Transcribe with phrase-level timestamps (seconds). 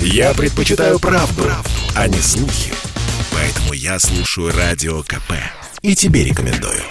[0.00, 2.72] Я предпочитаю правду, правду, а не слухи.
[3.32, 5.32] Поэтому я слушаю Радио КП.
[5.82, 6.82] И тебе рекомендую.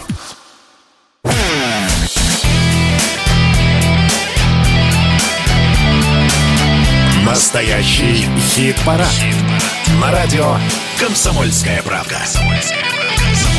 [7.25, 9.09] Настоящий хит-парад.
[9.09, 9.35] Хит
[9.99, 10.57] На радио
[10.99, 12.17] «Комсомольская правда».
[12.17, 13.54] «Комсомольская правда».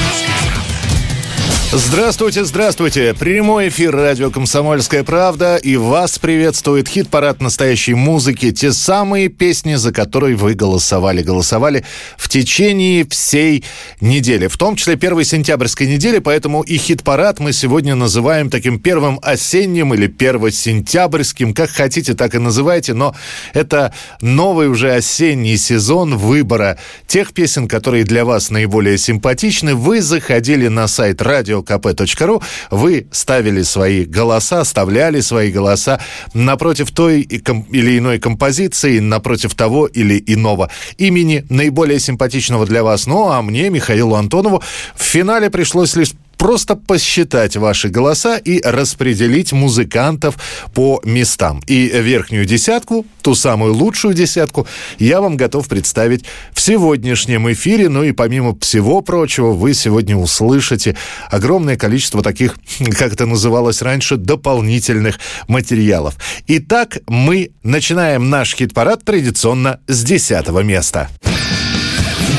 [1.72, 3.12] Здравствуйте, здравствуйте.
[3.12, 8.52] Прямой эфир радио «Комсомольская правда» и вас приветствует хит-парад настоящей музыки.
[8.52, 11.22] Те самые песни, за которые вы голосовали.
[11.22, 11.84] Голосовали
[12.16, 13.64] в течение всей
[14.00, 19.18] недели, в том числе первой сентябрьской недели, поэтому и хит-парад мы сегодня называем таким первым
[19.20, 23.16] осенним или первосентябрьским, как хотите, так и называйте, но
[23.54, 26.78] это новый уже осенний сезон выбора
[27.08, 29.74] тех песен, которые для вас наиболее симпатичны.
[29.74, 36.00] Вы заходили на сайт радио radiokp.ru вы ставили свои голоса, оставляли свои голоса
[36.34, 43.06] напротив той или иной композиции, напротив того или иного имени, наиболее симпатичного для вас.
[43.06, 44.62] Ну, а мне, Михаилу Антонову,
[44.94, 50.36] в финале пришлось лишь просто посчитать ваши голоса и распределить музыкантов
[50.74, 51.62] по местам.
[51.66, 54.66] И верхнюю десятку, ту самую лучшую десятку,
[54.98, 57.88] я вам готов представить в сегодняшнем эфире.
[57.88, 60.96] Ну и помимо всего прочего, вы сегодня услышите
[61.30, 62.56] огромное количество таких,
[62.98, 65.18] как это называлось раньше, дополнительных
[65.48, 66.16] материалов.
[66.46, 71.08] Итак, мы начинаем наш хит-парад традиционно с десятого места.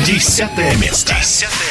[0.06, 1.14] Десятое место.
[1.20, 1.67] Десятое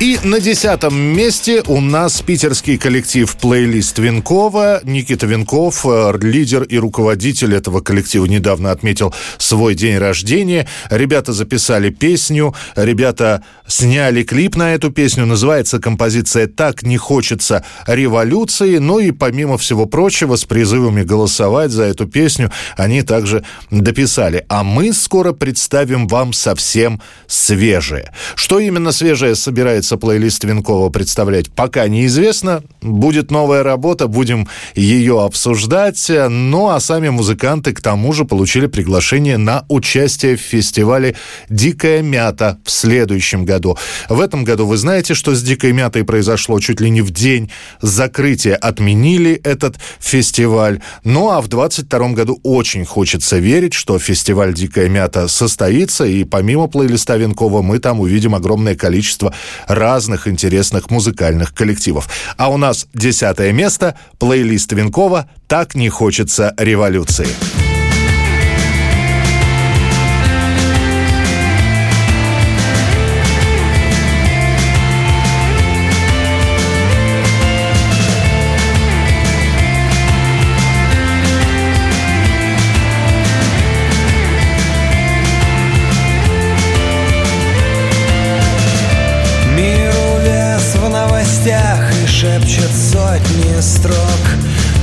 [0.00, 4.80] и на десятом месте у нас питерский коллектив «Плейлист Винкова».
[4.84, 10.68] Никита Винков, э, лидер и руководитель этого коллектива, недавно отметил свой день рождения.
[10.88, 15.26] Ребята записали песню, ребята сняли клип на эту песню.
[15.26, 18.78] Называется композиция «Так не хочется революции».
[18.78, 24.44] Ну и помимо всего прочего, с призывами голосовать за эту песню они также дописали.
[24.48, 28.12] А мы скоро представим вам совсем свежее.
[28.36, 32.62] Что именно свежее собирается собирается плейлист Винкова представлять, пока неизвестно.
[32.82, 36.10] Будет новая работа, будем ее обсуждать.
[36.10, 41.16] Ну, а сами музыканты, к тому же, получили приглашение на участие в фестивале
[41.48, 43.76] «Дикая мята» в следующем году.
[44.08, 47.50] В этом году вы знаете, что с «Дикой мятой» произошло чуть ли не в день
[47.80, 48.56] закрытия.
[48.56, 50.80] Отменили этот фестиваль.
[51.04, 56.66] Ну, а в 22 году очень хочется верить, что фестиваль «Дикая мята» состоится, и помимо
[56.68, 59.34] плейлиста Винкова мы там увидим огромное количество
[59.78, 62.08] разных интересных музыкальных коллективов.
[62.36, 67.28] А у нас десятое место, плейлист Винкова «Так не хочется революции».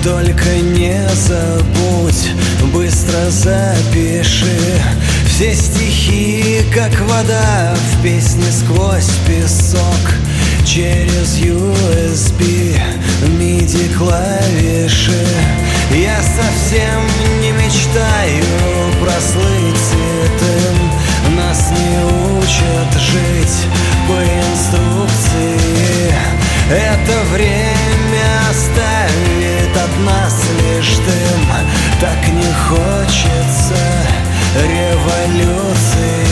[0.06, 2.30] Только не забудь,
[2.72, 4.60] быстро запиши.
[5.26, 9.82] Все стихи, как вода в песне сквозь песок
[10.64, 12.80] Через USB,
[13.40, 15.26] MIDI клавиши.
[15.92, 17.02] Я совсем
[17.42, 18.46] не мечтаю
[19.02, 21.98] прослыть цветом Нас не
[22.38, 23.66] учат жить
[24.08, 25.66] по инструкции
[26.70, 31.46] Это время оставить от нас лишь дым.
[32.02, 33.78] Так не хочется
[34.56, 36.26] революции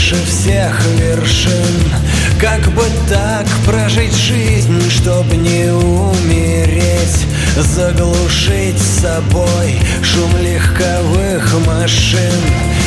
[0.00, 1.92] выше всех вершин.
[2.40, 7.26] Как бы так прожить жизнь, чтоб не умереть?
[7.56, 12.40] Заглушить собой шум легковых машин.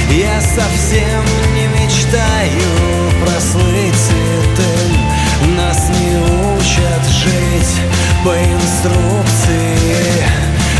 [0.10, 1.24] Я совсем
[1.54, 6.18] не мечтаю прослыть святым Нас не
[6.58, 7.76] учат жить
[8.24, 9.78] по инструкции.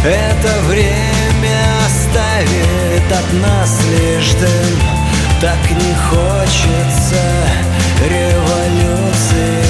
[0.04, 5.03] Это время оставит от нас лишь дым
[5.44, 7.22] Так не хочется
[8.00, 9.64] революции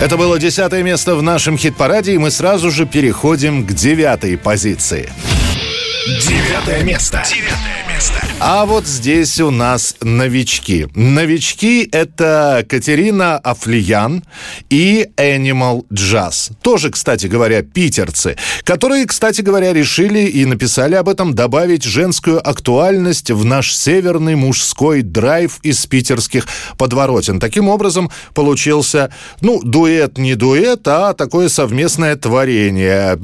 [0.00, 5.10] Это было десятое место в нашем хит-параде, и мы сразу же переходим к девятой позиции.
[6.06, 7.24] Девятое место.
[7.28, 7.75] Девятое.
[8.38, 10.88] А вот здесь у нас новички.
[10.94, 14.22] Новички— это Катерина Афлиян
[14.68, 16.52] и Animal Jazz.
[16.60, 23.30] Тоже, кстати говоря, питерцы, которые, кстати говоря, решили и написали об этом добавить женскую актуальность
[23.30, 26.46] в наш северный мужской драйв из питерских
[26.76, 27.40] подворотен.
[27.40, 29.10] Таким образом, получился,
[29.40, 33.18] ну, дуэт не дуэт, а такое совместное творение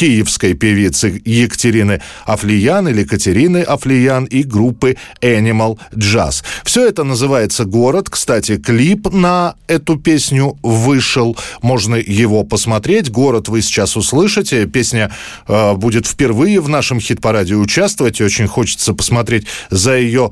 [0.00, 6.42] киевской певицы Екатерины Афлиян или Катерины Афлиян и группы Animal Jazz.
[6.64, 8.08] Все это называется «Город».
[8.08, 11.36] Кстати, клип на эту песню вышел.
[11.60, 13.10] Можно его посмотреть.
[13.10, 14.64] «Город» вы сейчас услышите.
[14.64, 15.10] Песня
[15.46, 18.20] э, будет впервые в нашем хит-параде участвовать.
[18.20, 20.30] И очень хочется посмотреть за ее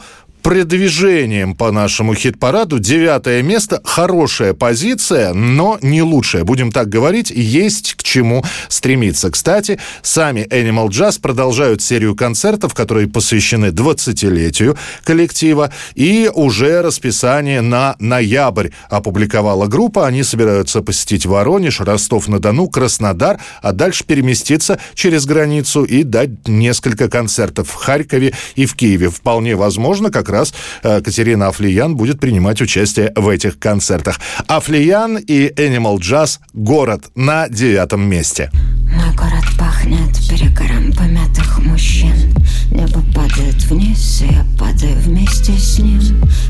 [0.49, 2.79] продвижением по нашему хит-параду.
[2.79, 3.83] Девятое место.
[3.85, 6.43] Хорошая позиция, но не лучшая.
[6.45, 9.31] Будем так говорить, есть к чему стремиться.
[9.31, 15.71] Кстати, сами Animal Jazz продолжают серию концертов, которые посвящены 20-летию коллектива.
[15.95, 20.07] И уже расписание на ноябрь опубликовала группа.
[20.07, 27.69] Они собираются посетить Воронеж, Ростов-на-Дону, Краснодар, а дальше переместиться через границу и дать несколько концертов
[27.69, 29.11] в Харькове и в Киеве.
[29.11, 30.38] Вполне возможно, как раз
[30.83, 34.21] э, Катерина Афлиян будет принимать участие в этих концертах.
[34.47, 38.51] Афлиян и Animal Jazz «Город» на девятом месте.
[38.91, 42.35] Мой город пахнет перегором помятых мужчин.
[42.71, 46.01] Небо падает вниз, и я падаю вместе с ним.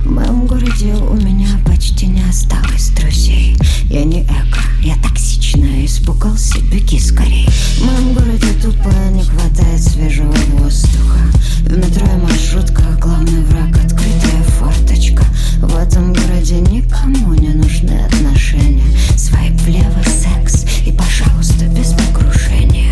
[0.04, 3.56] В моем городе у меня почти не осталось друзей.
[3.88, 7.48] Я не эко, я токсичная, испугался, беги скорей.
[7.78, 11.18] В моем городе тупо не хватает свежего воздуха.
[11.60, 15.24] В метро и маршрутках главный враг открытая форточка.
[15.60, 18.84] В этом городе никому не нужны отношения.
[19.16, 22.87] Свайп влево, секс и, пожалуйста, без покрушения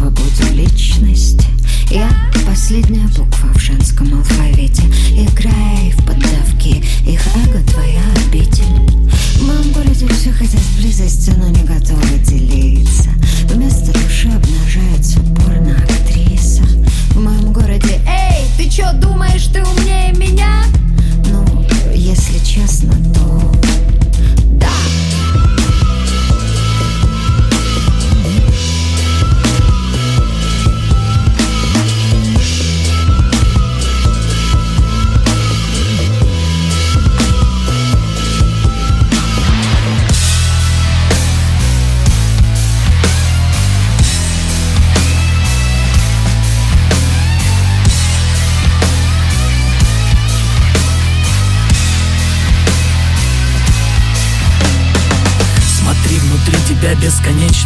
[0.00, 1.46] свободу личности
[1.90, 2.08] Я
[2.46, 4.82] последняя буква в женском алфавите.
[5.12, 8.64] Играй в поддавки, их эго твоя обитель.
[9.36, 13.10] В моем городе все хотят близости, но не готовы делиться.
[13.44, 16.62] Вместо души обнажается порно-актриса
[17.10, 19.89] В моем городе Эй, ты чё, думаешь, ты умнее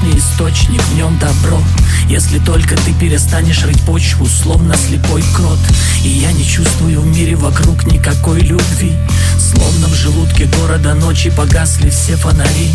[0.05, 1.61] бесконечный источник, в нем добро.
[2.09, 5.59] Если только ты перестанешь рыть почву, словно слепой крот.
[6.05, 8.93] И я не чувствую в мире вокруг никакой любви.
[9.39, 12.71] Словно в желудке города ночи погасли все фонари.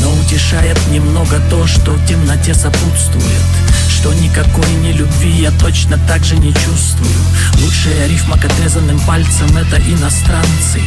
[0.00, 3.44] Но утешает немного то, что в темноте сопутствует
[4.00, 7.20] что никакой не любви я точно так же не чувствую.
[7.60, 10.80] Лучшая рифма к отрезанным пальцам это иностранцы.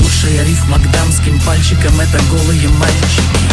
[0.00, 3.46] Лучшая рифма к дамским пальчикам это голые мальчики.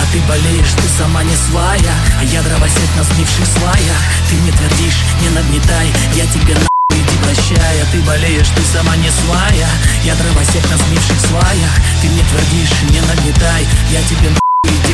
[0.00, 3.98] А ты болеешь, ты сама не свая А я дровосек на сгнивших сваях
[4.30, 7.82] Ты не твердишь, не нагнетай, я тебе нахуй иди прощай.
[7.82, 9.68] А ты болеешь, ты сама не свая
[10.04, 14.47] Я дровосек на сгнивших сваях Ты мне твердишь, не нагнетай, я тебе Иди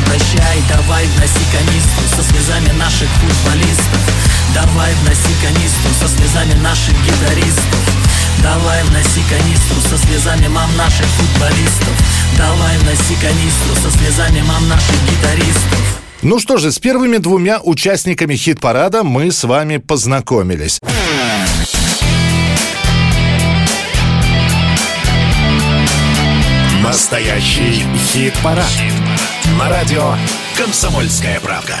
[0.05, 3.99] прощай, давай вноси канистру со слезами наших футболистов
[4.53, 7.79] Давай вноси канистру со слезами наших гитаристов
[8.41, 11.93] Давай вноси канистру со слезами мам наших футболистов
[12.37, 18.35] Давай вноси канистру со слезами мам наших гитаристов Ну что же, с первыми двумя участниками
[18.35, 20.79] хит-парада мы с вами познакомились.
[26.81, 27.83] Настоящий
[28.13, 28.65] хит-парад.
[29.53, 30.15] На радио
[30.57, 31.75] «Комсомольская правка».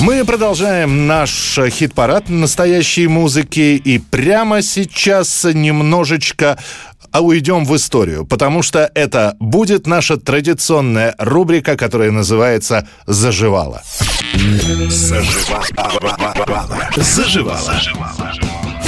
[0.00, 3.80] Мы продолжаем наш хит-парад настоящей музыки.
[3.82, 6.58] И прямо сейчас немножечко
[7.10, 13.82] а уйдем в историю, потому что это будет наша традиционная рубрика, которая называется «Заживала».
[14.88, 15.64] Заживала.
[16.96, 18.27] Заживала.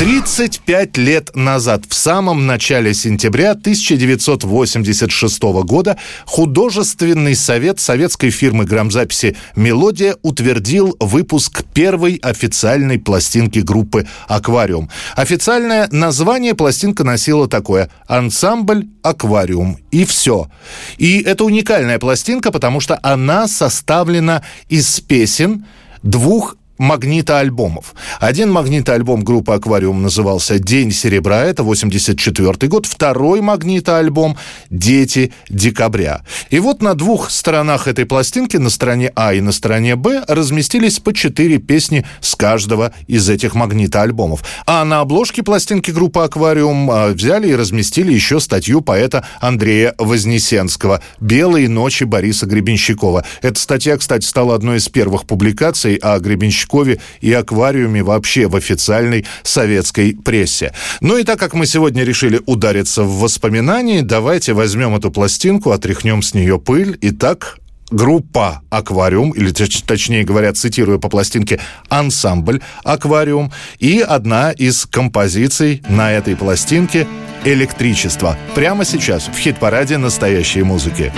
[0.00, 10.16] 35 лет назад, в самом начале сентября 1986 года, художественный совет советской фирмы грамзаписи «Мелодия»
[10.22, 14.88] утвердил выпуск первой официальной пластинки группы «Аквариум».
[15.16, 19.76] Официальное название пластинка носила такое «Ансамбль Аквариум».
[19.90, 20.48] И все.
[20.96, 25.66] И это уникальная пластинка, потому что она составлена из песен
[26.02, 27.94] двух магнитоальбомов.
[28.20, 32.86] Один магнитоальбом группы «Аквариум» назывался «День серебра», это 84 год.
[32.86, 34.38] Второй магнитоальбом
[34.70, 36.22] «Дети декабря».
[36.48, 41.00] И вот на двух сторонах этой пластинки, на стороне А и на стороне Б, разместились
[41.00, 44.42] по четыре песни с каждого из этих магнитоальбомов.
[44.64, 51.02] А на обложке пластинки группы «Аквариум» а, взяли и разместили еще статью поэта Андрея Вознесенского
[51.20, 53.26] «Белые ночи» Бориса Гребенщикова.
[53.42, 58.54] Эта статья, кстати, стала одной из первых публикаций о Гребенщикове Пскове и аквариуме вообще в
[58.54, 60.72] официальной советской прессе.
[61.00, 66.22] Ну и так как мы сегодня решили удариться в воспоминания, давайте возьмем эту пластинку, отряхнем
[66.22, 66.96] с нее пыль.
[67.00, 67.58] Итак,
[67.90, 71.58] группа «Аквариум», или точнее говоря, цитируя по пластинке,
[71.88, 73.50] ансамбль «Аквариум»,
[73.80, 77.08] и одна из композиций на этой пластинке
[77.44, 78.38] «Электричество».
[78.54, 81.12] Прямо сейчас в хит-параде настоящей музыки.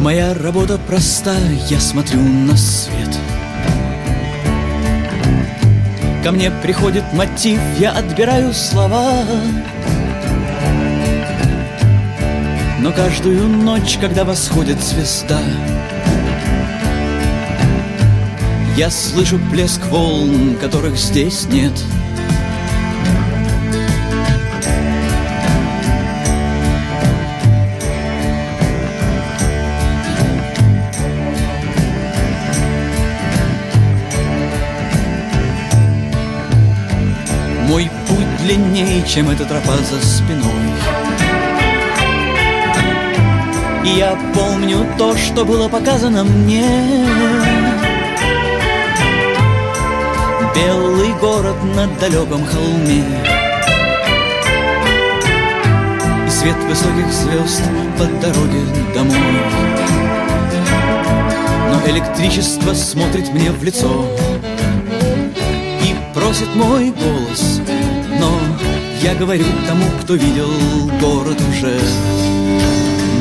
[0.00, 1.34] Моя работа проста,
[1.68, 3.18] я смотрю на свет–
[6.24, 9.24] Ко мне приходит мотив, я отбираю слова.
[12.80, 15.40] Но каждую ночь, когда восходит звезда
[18.76, 21.72] Я слышу плеск волн, которых здесь нет—
[37.68, 40.52] Мой путь длиннее, чем эта тропа за спиной.
[43.84, 46.64] И я помню то, что было показано мне.
[50.54, 53.04] Белый город на далеком холме.
[56.24, 57.62] И свет высоких звезд
[57.98, 58.60] по дороге
[58.94, 59.16] домой.
[61.72, 64.04] Но электричество смотрит мне в лицо
[66.26, 67.60] просит мой голос
[68.18, 68.36] Но
[69.00, 70.50] я говорю тому, кто видел
[71.00, 71.78] город уже.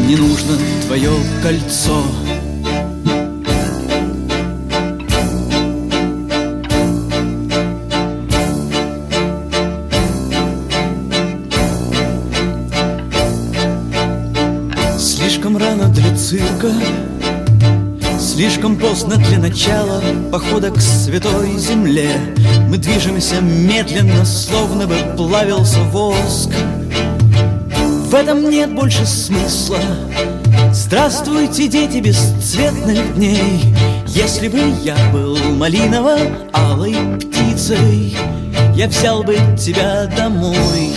[0.07, 0.57] Не нужно
[0.87, 1.11] твое
[1.43, 2.03] кольцо.
[14.97, 16.73] Слишком рано для цирка
[18.35, 22.11] Слишком поздно для начала похода к святой земле.
[22.67, 26.49] Мы движемся медленно, словно бы плавился воск.
[28.09, 29.79] В этом нет больше смысла.
[30.73, 33.73] Здравствуйте, дети бесцветных дней.
[34.07, 38.17] Если бы я был малиново-алой птицей
[38.75, 40.91] Я взял бы тебя домой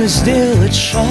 [0.00, 1.04] можно сделать шаг.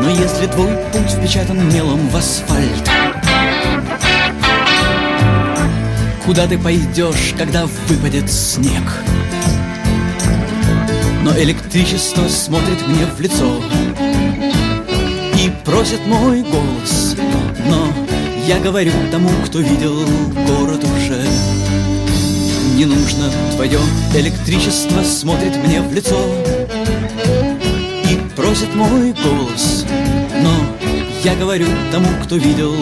[0.00, 2.90] Но если твой путь впечатан мелом в асфальт
[6.24, 9.02] Куда ты пойдешь, когда выпадет снег?
[11.22, 13.60] Но электричество смотрит мне в лицо
[15.38, 17.16] И просит мой голос.
[17.66, 17.88] Но
[18.46, 20.06] я говорю тому, кто видел
[20.46, 21.65] город уже
[22.76, 23.32] Не нужно.
[23.52, 23.80] Твое
[24.14, 26.14] электричество смотрит мне в лицо
[28.04, 29.86] И просит мой голос.
[30.42, 30.52] Но
[31.24, 32.74] я говорю тому, кто видел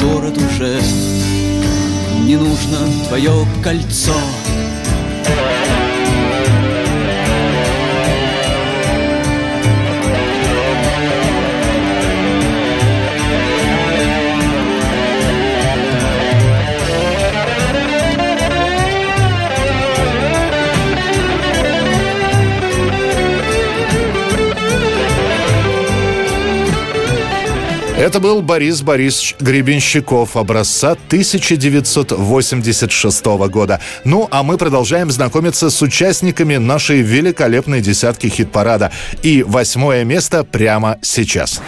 [0.00, 0.80] город уже.
[2.24, 2.78] Не нужно
[3.08, 4.14] твое кольцо
[28.02, 33.78] Это был Борис Борисович Гребенщиков образца 1986 года.
[34.02, 38.90] Ну, а мы продолжаем знакомиться с участниками нашей великолепной десятки хит-парада.
[39.22, 41.62] И восьмое место прямо сейчас.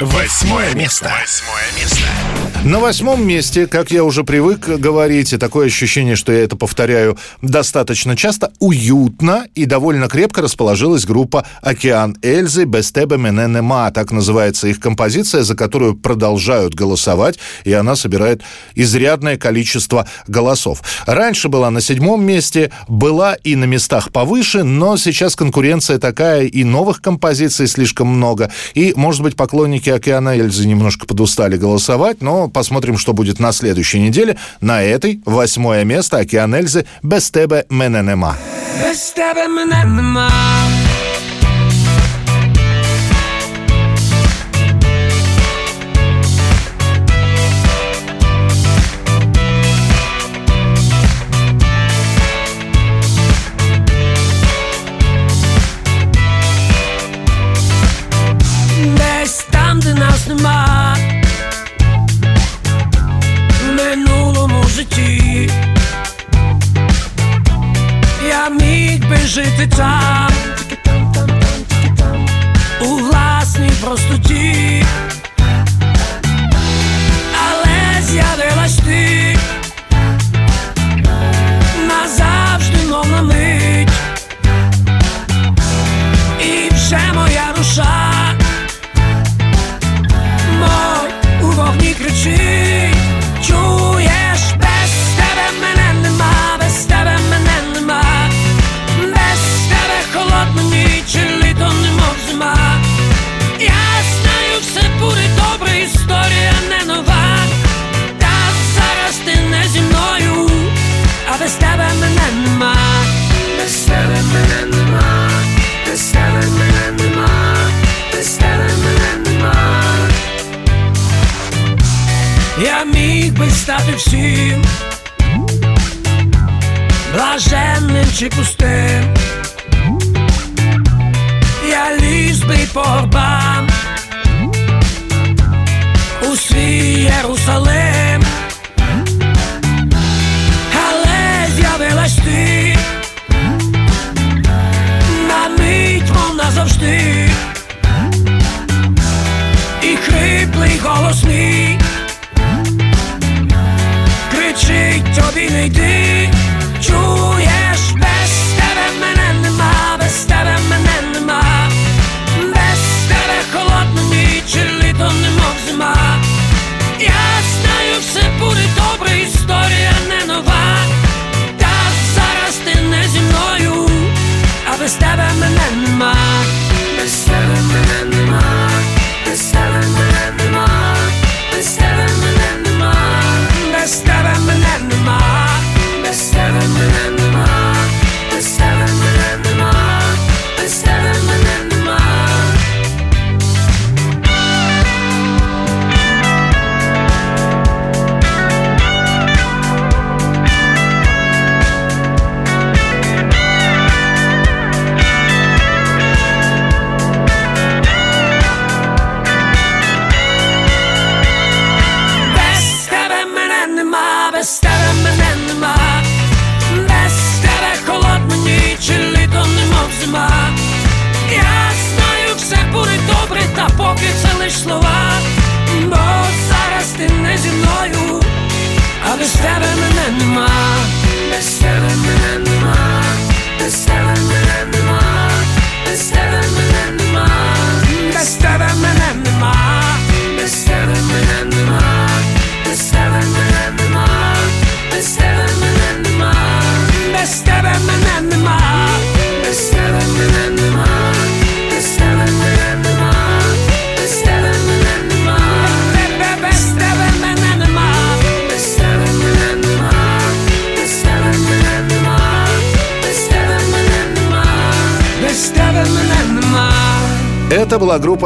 [0.00, 1.12] Восьмое место.
[1.20, 2.02] Восьмое место.
[2.64, 7.18] На восьмом месте, как я уже привык говорить, и такое ощущение, что я это повторяю
[7.42, 13.90] достаточно часто, уютно и довольно крепко расположилась группа «Океан Эльзы» «Бестебе Мененема».
[13.90, 18.40] Так называется их композиция, за которую продолжают голосовать, и она собирает
[18.74, 20.80] изрядное количество голосов.
[21.04, 26.64] Раньше была на седьмом месте, была и на местах повыше, но сейчас конкуренция такая, и
[26.64, 32.96] новых композиций слишком много, и, может быть, поклонники «Океана Эльзы» немножко подустали голосовать, но посмотрим,
[32.96, 34.38] что будет на следующей неделе.
[34.62, 38.38] На этой восьмое место «Океан Эльзы» «Без тебе мене нема».
[38.82, 40.30] Без тебе мене нема.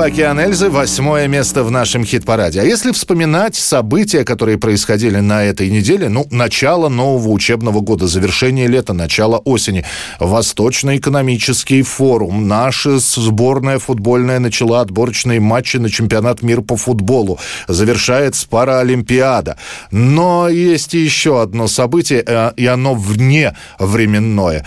[0.08, 2.62] «Океан Эльзы», восьмое место в нашем хит-параде.
[2.62, 8.68] А если вспоминать события, которые происходили на этой неделе, ну, начало нового учебного года, завершение
[8.68, 9.84] лета, начало осени,
[10.18, 18.48] Восточный экономический форум, наша сборная футбольная начала отборочные матчи на чемпионат мира по футболу, завершается
[18.48, 19.58] Паралимпиада.
[19.90, 24.64] Но есть еще одно событие, э, и оно вне временное,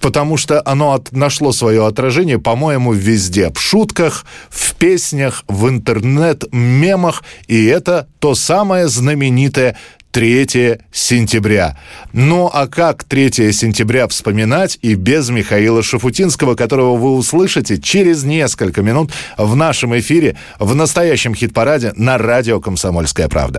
[0.00, 3.50] потому что оно от, нашло свое отражение, по-моему, везде.
[3.50, 7.24] В шутках, в песнях, в интернет-мемах.
[7.46, 9.78] И это то самое знаменитое
[10.10, 11.78] 3 сентября.
[12.12, 18.82] Ну а как 3 сентября вспоминать и без Михаила Шафутинского, которого вы услышите через несколько
[18.82, 23.58] минут в нашем эфире в настоящем хит-параде на радио «Комсомольская правда».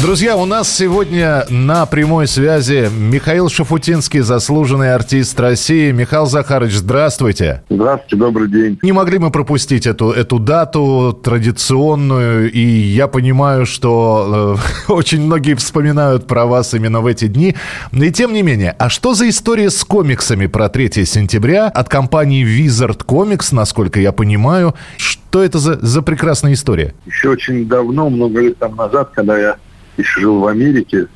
[0.00, 5.92] Друзья, у нас сегодня на прямой связи Михаил Шафутинский, заслуженный артист России.
[5.92, 7.62] Михаил Захарович, здравствуйте.
[7.70, 8.80] Здравствуйте, добрый день.
[8.82, 15.54] Не могли мы пропустить эту, эту дату традиционную, и я понимаю, что э, очень многие
[15.54, 17.54] вспоминают про вас именно в эти дни.
[17.92, 22.44] И тем не менее, а что за история с комиксами про 3 сентября от компании
[22.44, 24.74] Wizard Comics, насколько я понимаю?
[24.96, 26.92] Что это за, за прекрасная история?
[27.06, 29.56] Еще очень давно, много лет там назад, когда я
[29.96, 31.06] еще жил в Америке,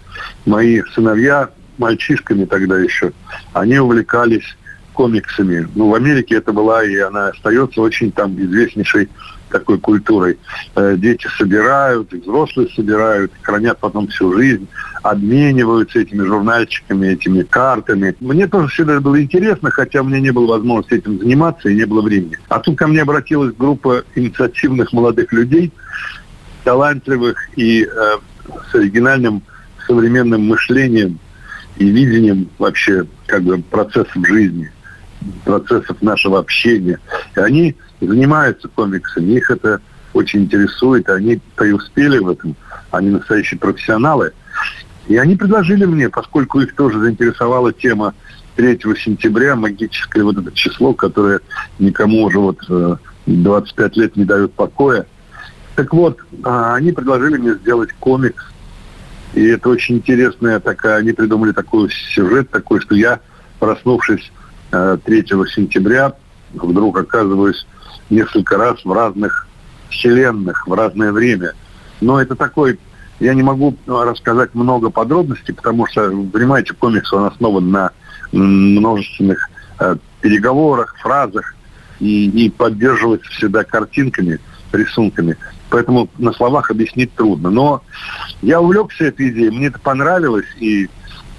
[0.45, 3.12] мои сыновья, мальчишками тогда еще,
[3.53, 4.57] они увлекались
[4.97, 5.69] комиксами.
[5.75, 9.09] Ну, в Америке это была, и она остается очень там известнейшей
[9.51, 10.39] такой культурой.
[10.75, 14.67] Э, дети собирают, и взрослые собирают, хранят потом всю жизнь,
[15.03, 18.17] обмениваются этими журнальчиками, этими картами.
[18.21, 21.85] Мне тоже всегда было интересно, хотя у меня не было возможности этим заниматься и не
[21.85, 22.39] было времени.
[22.49, 25.73] А тут ко мне обратилась группа инициативных молодых людей,
[26.65, 28.17] талантливых и э,
[28.71, 29.43] с оригинальным
[29.87, 31.19] современным мышлением
[31.77, 34.71] и видением вообще как бы процессов жизни,
[35.45, 36.99] процессов нашего общения.
[37.37, 39.81] И они занимаются комиксами, их это
[40.13, 42.57] очень интересует, они преуспели в этом,
[42.91, 44.33] они настоящие профессионалы.
[45.09, 48.15] И они предложили мне, поскольку их тоже заинтересовала тема
[48.57, 51.41] 3 сентября, магическое вот это число, которое
[51.79, 52.59] никому уже вот
[53.27, 55.07] 25 э, лет не дает покоя,
[55.77, 58.43] так вот, а, они предложили мне сделать комикс.
[59.35, 63.21] И это очень интересная такая, они придумали такой сюжет такой, что я,
[63.61, 64.33] проснувшись
[64.71, 66.15] 3 э, сентября,
[66.55, 67.67] вдруг оказываюсь
[68.09, 69.47] несколько раз в разных
[69.91, 71.53] вселенных, в разное время.
[72.01, 72.79] Но это такой,
[73.21, 77.91] я не могу рассказать много подробностей, потому что, понимаете, комикс, он основан на
[78.33, 81.55] множественных э, переговорах, фразах
[82.01, 84.41] и, и поддерживается всегда картинками,
[84.73, 85.37] рисунками.
[85.71, 87.51] Поэтому на словах объяснить трудно.
[87.51, 87.83] Но
[88.43, 90.89] я увлекся этой идеей, мне это понравилось, и,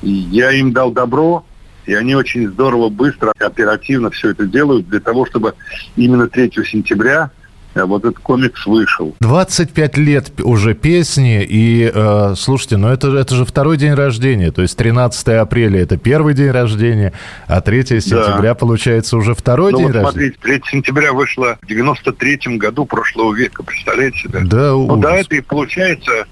[0.01, 1.45] я им дал добро,
[1.85, 5.53] и они очень здорово, быстро, оперативно все это делают для того, чтобы
[5.95, 7.31] именно 3 сентября
[7.75, 9.15] вот этот комикс вышел.
[9.19, 14.61] 25 лет уже песни, и э, слушайте, ну это, это же второй день рождения, то
[14.61, 17.13] есть 13 апреля это первый день рождения,
[17.47, 18.55] а 3 сентября да.
[18.55, 20.33] получается уже второй ну, день вот рождения.
[20.33, 24.39] смотрите, 3 сентября вышло в 93 году прошлого века, представляете себе?
[24.43, 26.25] Да, Ну да, это и получается,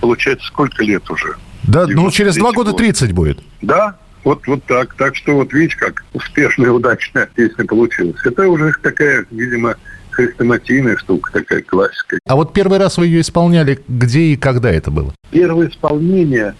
[0.00, 1.36] получается сколько лет уже?
[1.64, 3.40] Да, ну через два года 30 будет.
[3.60, 4.94] Да, вот, вот так.
[4.94, 8.16] Так что вот видите, как успешная и удачная песня получилась.
[8.24, 9.76] Это уже такая, видимо,
[10.20, 12.18] хрестоматийная штука, такая классика.
[12.26, 15.14] А вот первый раз вы ее исполняли, где и когда это было?
[15.30, 16.54] Первое исполнение,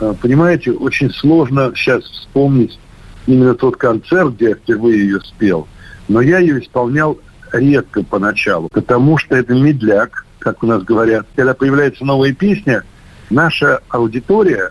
[0.00, 2.78] а, понимаете, очень сложно сейчас вспомнить
[3.26, 5.66] именно тот концерт, где я впервые ее спел.
[6.08, 7.18] Но я ее исполнял
[7.52, 11.26] редко поначалу, потому что это медляк, как у нас говорят.
[11.34, 12.84] Когда появляется новая песня,
[13.30, 14.70] наша аудитория,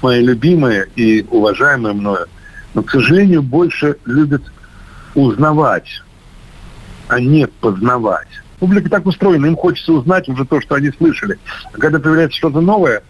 [0.00, 2.26] моя любимая и уважаемая мною,
[2.74, 4.42] но, к сожалению, больше любит
[5.14, 6.02] узнавать
[7.08, 8.28] а не познавать.
[8.58, 11.38] Публика так устроена, им хочется узнать уже то, что они слышали.
[11.72, 13.02] А когда появляется что-то новое,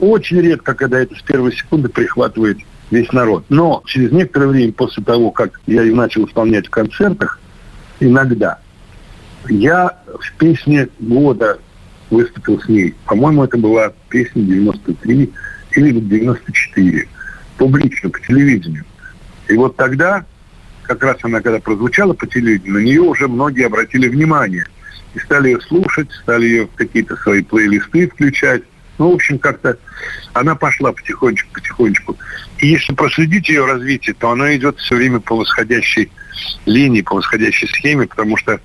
[0.00, 2.58] очень редко, когда это с первой секунды прихватывает
[2.90, 3.44] весь народ.
[3.48, 7.38] Но через некоторое время после того, как я ее начал исполнять в концертах,
[8.00, 8.58] иногда,
[9.48, 11.58] я в песне года
[12.10, 12.94] выступил с ней.
[13.06, 15.32] По-моему, это была песня 93
[15.72, 17.08] или 94.
[17.56, 18.84] Публично, по телевидению.
[19.48, 20.24] И вот тогда
[20.90, 24.66] как раз она когда прозвучала по телевидению, на нее уже многие обратили внимание.
[25.14, 28.64] И стали ее слушать, стали ее в какие-то свои плейлисты включать.
[28.98, 29.78] Ну, в общем, как-то
[30.32, 32.16] она пошла потихонечку-потихонечку.
[32.58, 36.10] И если проследить ее развитие, то она идет все время по восходящей
[36.66, 38.60] линии, по восходящей схеме, потому что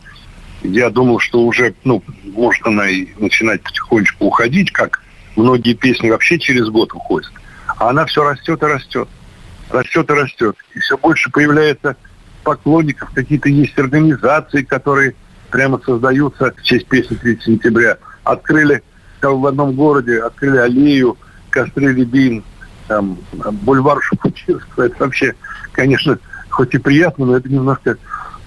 [0.63, 4.99] Я думал, что уже, ну, может она и начинать потихонечку уходить, как
[5.35, 7.31] многие песни вообще через год уходят.
[7.77, 9.07] А она все растет и растет.
[9.69, 10.55] Растет и растет.
[10.73, 11.95] И все больше появляется
[12.45, 15.15] поклонников, какие-то есть организации, которые
[15.51, 17.97] прямо создаются в честь песни 3 сентября.
[18.23, 18.83] Открыли
[19.19, 21.17] там, в одном городе, открыли аллею,
[21.49, 22.43] костры Рябин,
[22.87, 24.83] там, бульвар Шапутинского.
[24.83, 25.33] Это вообще,
[25.73, 26.17] конечно,
[26.49, 27.97] хоть и приятно, но это немножко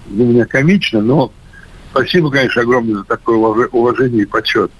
[0.07, 1.31] для меня комично, но
[1.91, 4.71] спасибо, конечно, огромное за такое уважение и почет.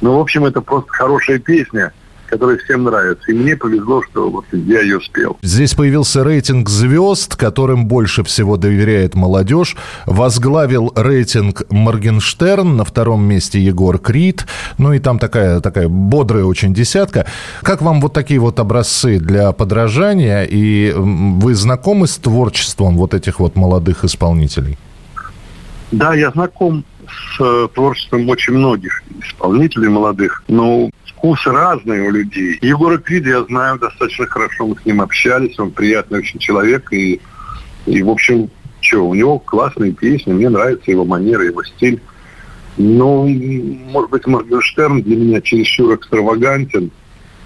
[0.00, 1.92] Ну, в общем, это просто хорошая песня–
[2.34, 3.30] которая всем нравится.
[3.30, 5.38] И мне повезло, что вот я ее спел.
[5.42, 9.76] Здесь появился рейтинг звезд, которым больше всего доверяет молодежь.
[10.04, 14.46] Возглавил рейтинг Моргенштерн, на втором месте Егор Крид.
[14.78, 17.26] Ну и там такая, такая бодрая очень десятка.
[17.62, 20.42] Как вам вот такие вот образцы для подражания?
[20.42, 24.76] И вы знакомы с творчеством вот этих вот молодых исполнителей?
[25.92, 30.42] Да, я знаком с э, творчеством очень многих исполнителей молодых.
[30.48, 30.90] Но
[31.24, 32.58] вкусы разные у людей.
[32.60, 37.18] Егора Крида я знаю достаточно хорошо, мы с ним общались, он приятный очень человек, и,
[37.86, 38.50] и в общем,
[38.82, 42.02] что, у него классные песни, мне нравится его манера, его стиль.
[42.76, 43.26] Ну,
[43.90, 46.90] может быть, Моргенштерн для меня чересчур экстравагантен,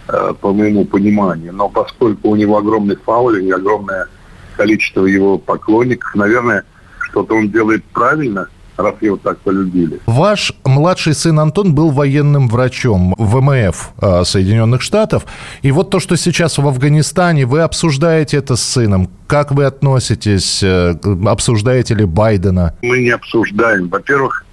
[0.09, 4.09] э, по моему пониманию, но поскольку у него огромный фаулинг, огромное
[4.57, 6.65] количество его поклонников, наверное,
[6.99, 10.01] что-то он делает правильно– раз его так полюбили.
[10.07, 15.27] Ваш младший сын Антон был военным врачом в МФ э, Соединенных Штатов.
[15.63, 19.11] И вот то, что сейчас в Афганистане, вы обсуждаете это с сыном.
[19.27, 20.63] Как вы относитесь?
[20.63, 20.95] Э,
[21.27, 22.75] обсуждаете ли Байдена?
[22.83, 23.89] Мы не обсуждаем.
[23.89, 24.45] Во-первых,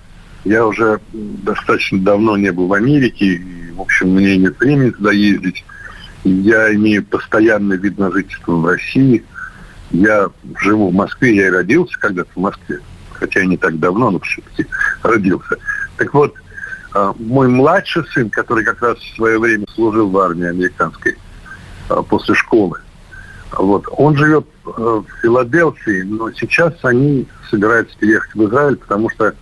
[0.44, 3.26] я уже достаточно давно не был в Америке.
[3.26, 5.64] И, в общем, мне нет времени туда ездить.
[6.24, 9.24] Я имею постоянный вид на жительство в России.
[9.92, 12.80] Я живу в Москве, я и родился когда-то в Москве
[13.20, 14.66] хотя и не так давно, но все-таки
[15.04, 15.58] родился.
[15.98, 16.34] Так вот,
[16.94, 21.18] а, мой младший сын, который как раз в свое время служил в армии американской
[21.90, 22.80] а, после школы,
[23.58, 29.34] вот, он живет а, в Филадельфии, но сейчас они собираются переехать в Израиль, потому что,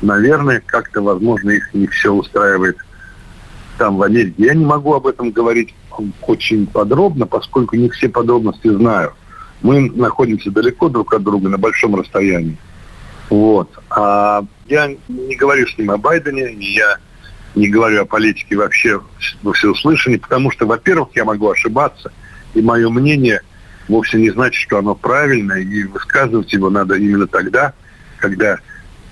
[0.00, 2.78] наверное, как-то, возможно, их не все устраивает
[3.78, 4.34] там, в Америке.
[4.44, 5.74] Я не могу об этом говорить
[6.22, 9.12] очень подробно, поскольку не все подробности знаю.
[9.62, 12.56] Мы находимся далеко друг от друга, на большом расстоянии.
[13.30, 13.70] Вот.
[13.90, 16.98] А я не говорю с ним о Байдене, я
[17.54, 19.00] не говорю о политике вообще
[19.42, 22.12] во всеуслышании, потому что, во-первых, я могу ошибаться,
[22.54, 23.40] и мое мнение
[23.88, 27.72] вовсе не значит, что оно правильное, и высказывать его надо именно тогда,
[28.18, 28.58] когда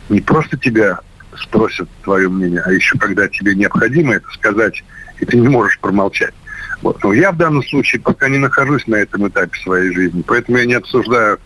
[0.08, 1.00] не просто тебя
[1.36, 4.82] спросят твое мнение, а еще когда тебе необходимо это сказать,
[5.20, 6.34] и ты не можешь промолчать.
[6.82, 7.02] Вот.
[7.02, 10.64] Но я в данном случае пока не нахожусь на этом этапе своей жизни, поэтому я
[10.64, 11.38] не обсуждаю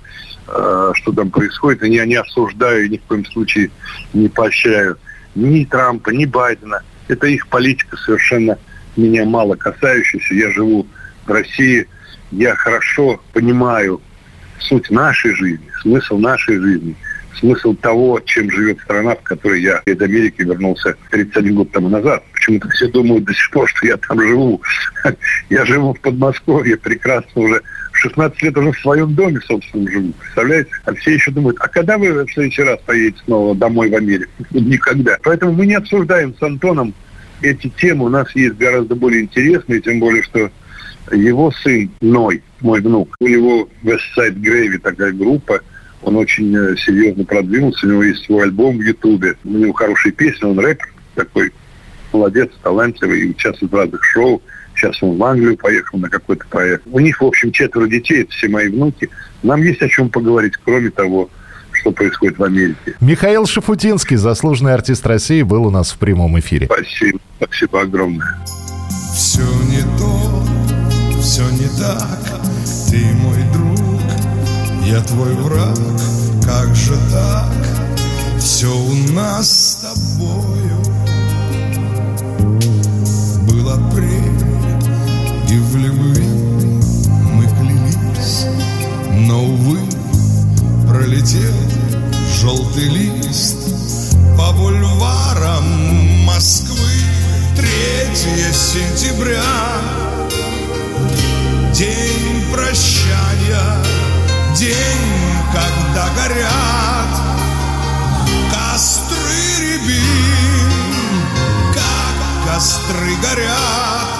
[0.46, 1.83] что там происходит.
[1.83, 3.70] И я не осуждаю, ни в коем случае
[4.12, 4.98] не поощряю
[5.35, 6.83] ни Трампа, ни Байдена.
[7.09, 8.59] Это их политика совершенно
[8.96, 10.35] меня мало касающаяся.
[10.35, 10.87] Я живу
[11.26, 11.88] в России,
[12.31, 14.00] я хорошо понимаю
[14.59, 16.96] суть нашей жизни, смысл нашей жизни,
[17.38, 22.23] смысл того, чем живет страна, в которой я из Америки вернулся 31 год тому назад.
[22.33, 24.61] Почему-то все думают до сих пор, что я там живу.
[25.51, 30.12] Я живу в Подмосковье, прекрасно уже 16 лет уже в своем доме, собственно, живу.
[30.12, 30.71] Представляете?
[30.85, 34.31] А все еще думают, а когда вы в следующий раз поедете снова домой в Америку?
[34.51, 35.18] Никогда.
[35.23, 36.95] Поэтому мы не обсуждаем с Антоном
[37.42, 38.07] эти темы.
[38.07, 40.51] У нас есть гораздо более интересные, тем более, что
[41.11, 45.61] его сын Ной, мой внук, у него West Side Gravy такая группа,
[46.03, 50.12] он очень э, серьезно продвинулся, у него есть свой альбом в Ютубе, у него хорошие
[50.12, 51.53] песни, он рэпер такой,
[52.12, 54.43] молодец, талантливый, участвует в разных шоу.
[54.75, 56.83] Сейчас он в Англию поехал на какой-то проект.
[56.87, 59.11] У них, в общем, четверо детей, это все мои внуки.
[59.43, 61.29] Нам есть о чем поговорить, кроме того,
[61.73, 62.95] что происходит в Америке.
[63.01, 66.67] Михаил Шафутинский, заслуженный артист России, был у нас в прямом эфире.
[66.67, 68.38] Спасибо, спасибо огромное.
[69.15, 72.19] Все не то, все не так,
[72.91, 73.72] ты мой друг,
[74.85, 75.79] я твой враг,
[76.45, 77.53] как же так?
[78.38, 80.83] Все у нас с тобою
[83.49, 84.53] был апрель
[85.49, 86.27] и в любви
[87.33, 88.47] мы клялись,
[89.27, 89.79] но, увы,
[90.88, 91.55] пролетел
[92.40, 95.64] желтый лист по бульварам
[96.25, 96.77] Москвы.
[97.57, 97.66] 3
[98.53, 99.42] сентября,
[101.73, 103.91] день прощания,
[104.55, 104.75] день,
[105.53, 107.12] когда горят
[108.51, 109.17] костры
[109.61, 110.73] рябин,
[111.75, 114.12] как костры горят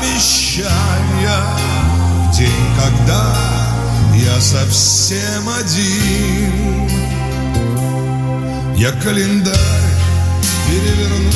[0.00, 1.60] обещания
[2.32, 3.34] День, когда
[4.14, 6.88] я совсем один.
[8.76, 9.54] Я календарь
[10.66, 11.30] переверну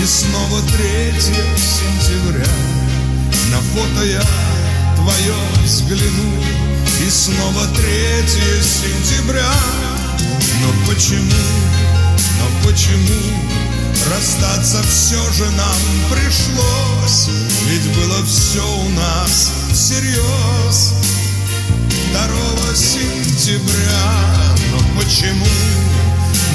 [0.00, 2.46] И снова 3 сентября.
[3.50, 4.22] На фото я
[5.00, 5.34] твое
[5.64, 6.42] взгляну.
[7.00, 7.82] И снова 3
[8.62, 9.52] сентября.
[10.62, 11.24] Но почему,
[12.38, 13.50] но почему
[14.06, 15.76] Расстаться все же нам
[16.10, 17.28] пришлось?
[17.68, 20.94] Ведь было все у нас всерьез
[22.12, 24.02] 2 сентября.
[24.72, 25.46] Но почему,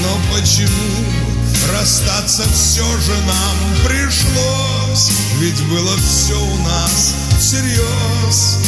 [0.02, 1.25] но почему
[1.72, 8.60] Расстаться все же нам пришлось Ведь было все у нас всерьез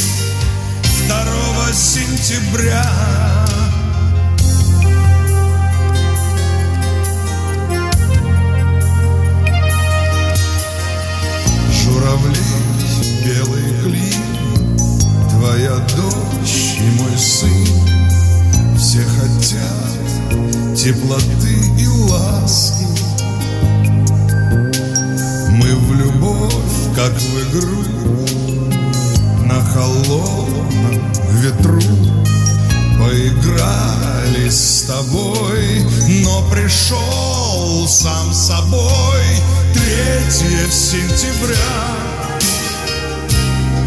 [1.08, 2.84] 2 сентября.
[11.72, 12.36] Журавли,
[13.24, 14.78] белый клин,
[15.30, 17.66] Твоя дочь и мой сын.
[18.76, 19.97] Все хотят
[20.74, 22.86] теплоты и ласки.
[25.50, 26.52] Мы в любовь,
[26.94, 27.84] как в игру
[29.44, 31.12] На холодном
[31.42, 31.80] ветру
[32.98, 35.84] Поиграли с тобой,
[36.24, 39.24] но пришел сам собой
[39.74, 41.56] Третье сентября.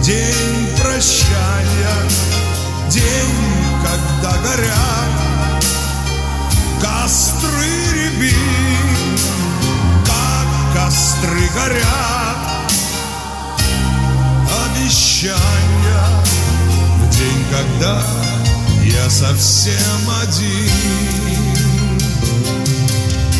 [0.03, 2.09] День прощания,
[2.89, 3.01] день,
[3.83, 5.10] когда горят
[6.81, 9.17] Костры рябин,
[10.05, 12.71] как костры горят.
[14.65, 15.39] Обещания
[16.97, 18.01] в день, когда
[18.83, 21.01] я совсем один.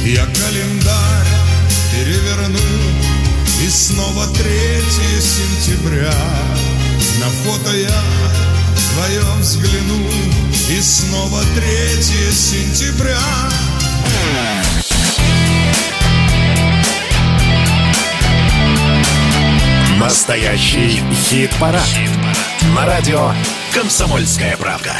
[0.05, 1.27] Я календарь
[1.91, 2.59] переверну
[3.63, 4.43] И снова 3
[5.19, 6.13] сентября.
[7.19, 8.03] На фото я
[8.91, 10.09] вдвоем взгляну
[10.69, 13.17] И снова 3 сентября
[19.97, 21.87] Настоящий хит-парад.
[22.75, 23.33] На радио
[23.73, 24.95] «Комсомольская правда».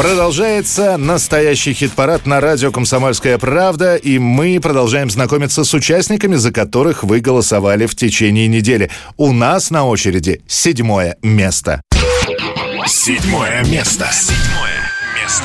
[0.00, 7.04] Продолжается настоящий хит-парад на радио «Комсомольская правда», и мы продолжаем знакомиться с участниками, за которых
[7.04, 8.90] вы голосовали в течение недели.
[9.18, 11.82] У нас на очереди седьмое место.
[12.86, 14.08] Седьмое место.
[14.10, 15.44] Седьмое место.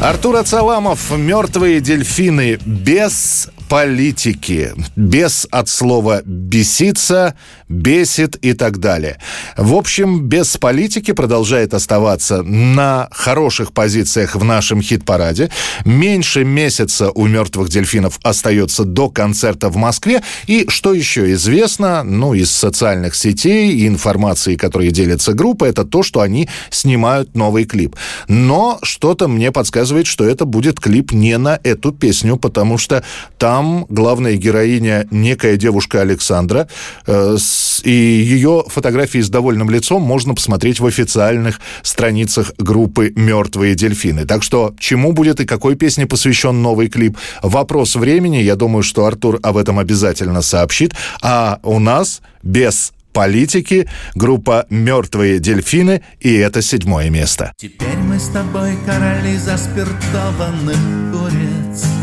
[0.00, 7.34] Артур Ацаламов «Мертвые дельфины» без политики, без от слова «беситься»,
[7.68, 9.18] «бесит» и так далее.
[9.56, 15.50] В общем, без политики продолжает оставаться на хороших позициях в нашем хит-параде.
[15.84, 20.22] Меньше месяца у «Мертвых дельфинов» остается до концерта в Москве.
[20.46, 26.02] И что еще известно, ну, из социальных сетей и информации, которые делятся группа, это то,
[26.02, 27.96] что они снимают новый клип.
[28.28, 33.04] Но что-то мне подсказывает, что это будет клип не на эту песню, потому что
[33.36, 33.57] там
[33.88, 36.68] главная героиня некая девушка Александра,
[37.06, 37.36] э,
[37.84, 44.24] и ее фотографии с довольным лицом можно посмотреть в официальных страницах группы «Мертвые дельфины».
[44.24, 47.16] Так что чему будет и какой песне посвящен новый клип?
[47.42, 48.38] Вопрос времени.
[48.38, 50.94] Я думаю, что Артур об этом обязательно сообщит.
[51.22, 57.52] А у нас без политики, группа «Мертвые дельфины», и это седьмое место.
[57.56, 60.78] Теперь мы с тобой короли заспиртованных
[61.12, 61.97] куриц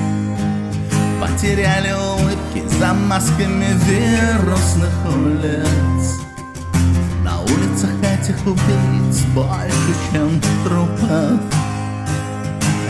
[1.25, 6.19] Потеряли улыбки за масками вирусных улиц.
[7.23, 11.39] На улицах этих убийц больше, чем трупов.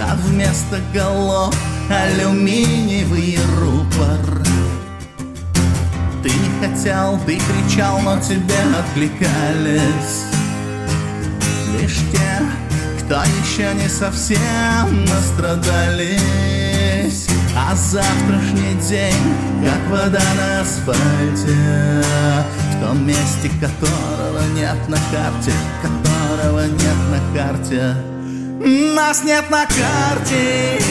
[0.02, 1.56] А вместо голов
[1.90, 4.44] алюминиевый рупор.
[6.22, 10.24] Ты не хотел, ты кричал, но тебе откликались
[11.80, 12.42] Лишь те,
[13.00, 16.75] кто еще не совсем настрадались
[17.56, 19.14] А завтрашний день,
[19.64, 21.56] как вода на асфальте.
[22.72, 25.52] В том месте, которого нет на карте
[25.84, 27.96] Которого нет на карте.
[28.96, 30.82] Нас нет на карте.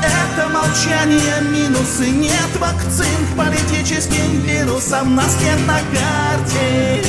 [0.00, 7.02] Это молчание минусы Нет вакцин к политическим вирусам Нас нет на карте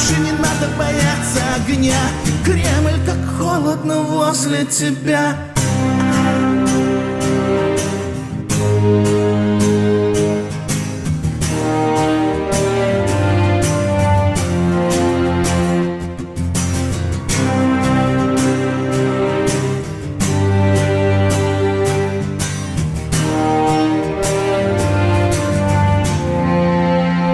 [0.00, 2.00] Больше не надо бояться огня.
[2.42, 5.36] Кремль как холодно возле тебя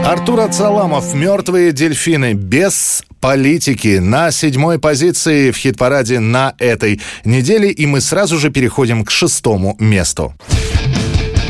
[0.07, 7.73] Артур Город Саламов, мертвые дельфины, без политики на седьмой позиции в хит-параде на этой неделе.
[7.73, 10.33] И мы сразу же переходим к шестому месту.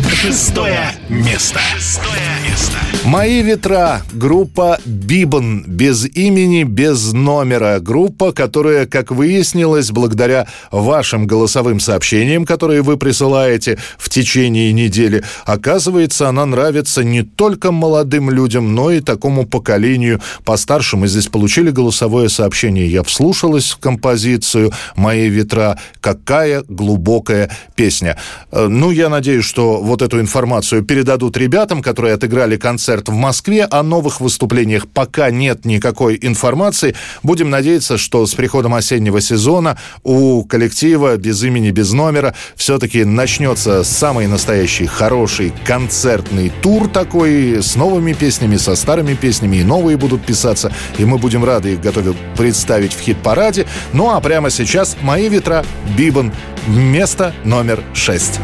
[0.08, 1.60] Шестое место.
[1.76, 2.78] Шестое место.
[3.06, 4.02] Мои ветра.
[4.12, 5.62] Группа Бибан.
[5.64, 7.78] Без имени, без номера.
[7.78, 16.28] Группа, которая, как выяснилось, благодаря вашим голосовым сообщениям, которые вы присылаете в течение недели, оказывается,
[16.28, 20.96] она нравится не только молодым людям, но и такому поколению постарше.
[20.96, 22.90] Мы здесь получили голосовое сообщение.
[22.90, 25.78] Я вслушалась в композицию «Мои ветра».
[26.00, 28.18] Какая глубокая песня.
[28.50, 33.64] Э, Ну, я надеюсь, что вот эту информацию передадут ребятам, которые отыграли концерт в Москве.
[33.64, 36.94] О новых выступлениях пока нет никакой информации.
[37.22, 43.84] Будем надеяться, что с приходом осеннего сезона у коллектива без имени, без номера все-таки начнется
[43.84, 50.24] самый настоящий хороший концертный тур такой с новыми песнями, со старыми песнями, и новые будут
[50.24, 53.66] писаться, и мы будем рады их готовы представить в хит-параде.
[53.92, 55.64] Ну а прямо сейчас «Мои ветра»,
[55.96, 56.32] Бибан,
[56.66, 58.40] место номер шесть.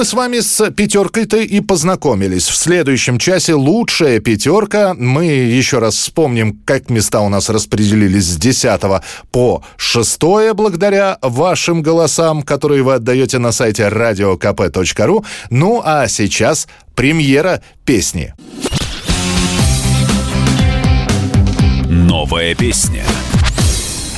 [0.00, 2.48] Мы с вами с пятеркой-то и познакомились.
[2.48, 4.94] В следующем часе лучшая пятерка.
[4.94, 8.80] Мы еще раз вспомним, как места у нас распределились с 10
[9.30, 10.18] по 6
[10.54, 15.22] благодаря вашим голосам, которые вы отдаете на сайте radiokp.ru.
[15.50, 18.32] Ну а сейчас премьера песни.
[21.90, 23.04] Новая песня.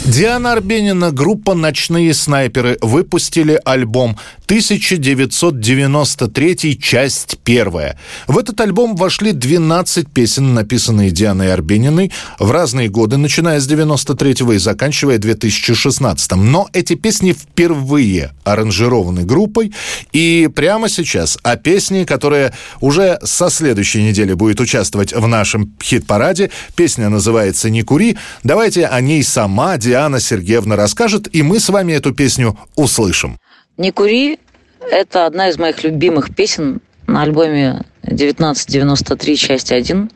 [0.05, 7.96] Диана Арбенина, группа «Ночные снайперы» выпустили альбом 1993, часть первая.
[8.26, 14.55] В этот альбом вошли 12 песен, написанные Дианой Арбениной в разные годы, начиная с 93
[14.55, 16.32] и заканчивая 2016.
[16.32, 19.72] Но эти песни впервые аранжированы группой.
[20.12, 26.50] И прямо сейчас о песне, которая уже со следующей недели будет участвовать в нашем хит-параде.
[26.74, 28.16] Песня называется «Не кури».
[28.42, 33.38] Давайте о ней сама Диана Сергеевна расскажет, и мы с вами эту песню услышим.
[33.76, 34.38] «Не кури»–
[34.90, 40.11] это одна из моих любимых песен на альбоме 1993, часть 1.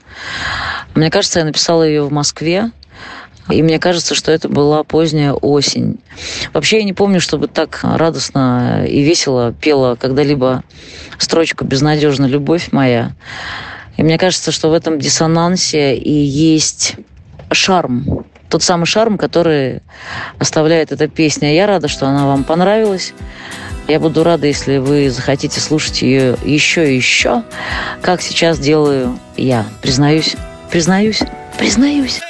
[0.95, 2.71] Мне кажется, я написала ее в Москве,
[3.51, 6.01] и мне кажется, что это была поздняя осень.
[6.53, 10.65] Вообще я не помню, чтобы так радостно и весело пела когда-либо
[11.19, 13.13] строчку «Безнадежна любовь моя».
[13.97, 16.97] И мне кажется, что в этом диссонансе и есть
[17.51, 18.26] шарм.
[18.49, 19.83] Тот самый шарм, который
[20.39, 21.55] оставляет эта песня.
[21.55, 23.13] Я рада, что она вам понравилась.
[23.89, 27.45] Я буду рада, если вы захотите слушать ее еще и еще,
[28.03, 29.65] как сейчас делаю я.
[29.81, 30.35] Признаюсь,
[30.73, 31.23] признаюсь.
[31.57, 32.21] признаюсь.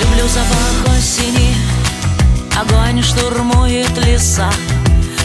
[0.00, 1.54] Люблю запах осени,
[2.58, 4.50] огонь штурмует леса.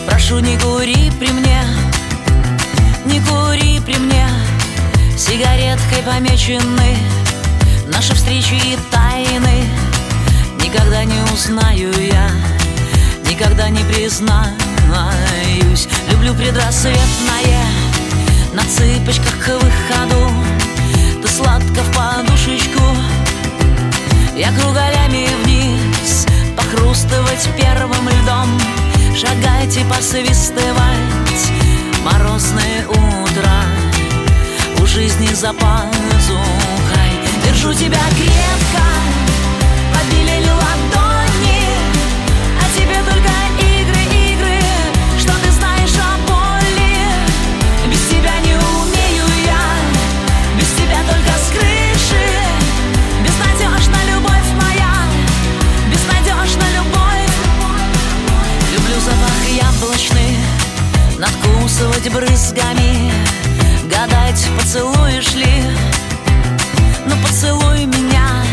[0.06, 0.58] Прошу, не
[0.88, 1.62] кури при мне,
[3.06, 4.26] не кури при мне.
[5.18, 6.98] Сигареткой помечены
[7.88, 9.66] наши встречи и тайны.
[10.64, 12.32] Никогда не узнаю я,
[13.30, 15.90] никогда не признаюсь.
[16.10, 17.66] Люблю предрассветное,
[18.54, 20.32] на цыпочках к выходу.
[21.22, 22.96] Ты сладко в подушечку,
[24.38, 28.58] я кругалями вниз Похрустывать первым льдом
[29.20, 31.52] Шагайте, посвистывать.
[32.06, 33.50] Морозное утро
[34.80, 37.12] У жизни за пазухой.
[37.44, 39.17] Держу тебя крепко
[61.78, 63.12] Надкусывать брызгами.
[63.84, 65.64] Гадать, поцелуешь ли.
[67.06, 68.44] Ну поцелуй меня.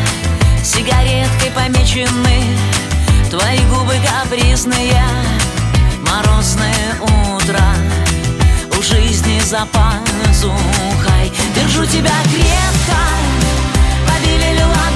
[0.62, 2.44] Сигареткой помечены
[3.30, 5.02] Твои губы капризные.
[6.06, 7.62] Морозное утро.
[8.78, 11.32] У жизни за пазухой.
[11.54, 13.00] Держу тебя крепко.
[14.06, 14.93] Побелели ладони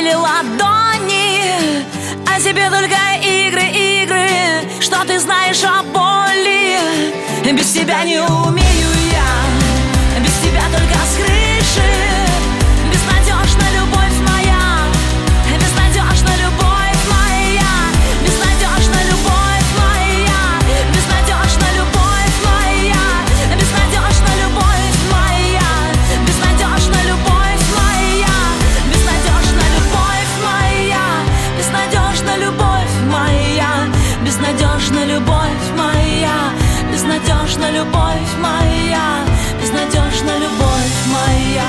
[0.00, 1.84] побелели ладони.
[2.26, 3.62] А тебе только игры,
[4.02, 4.28] игры
[4.80, 7.52] Что ты знаешь о боли.
[7.52, 8.59] Без тебя не умею
[37.70, 39.22] Безнадежна любовь моя
[39.60, 41.68] Безнадежна любовь моя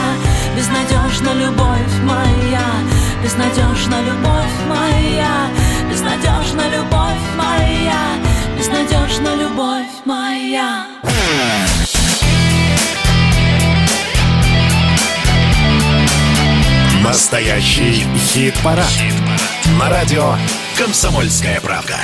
[0.55, 2.65] Безнадежна любовь моя
[3.23, 5.49] Безнадежна любовь моя
[5.89, 8.01] Безнадежна любовь моя
[8.57, 10.85] Безнадежна любовь моя
[17.03, 18.87] Настоящий хит-парад.
[19.79, 20.35] На радио
[20.77, 21.97] «Комсомольская правда».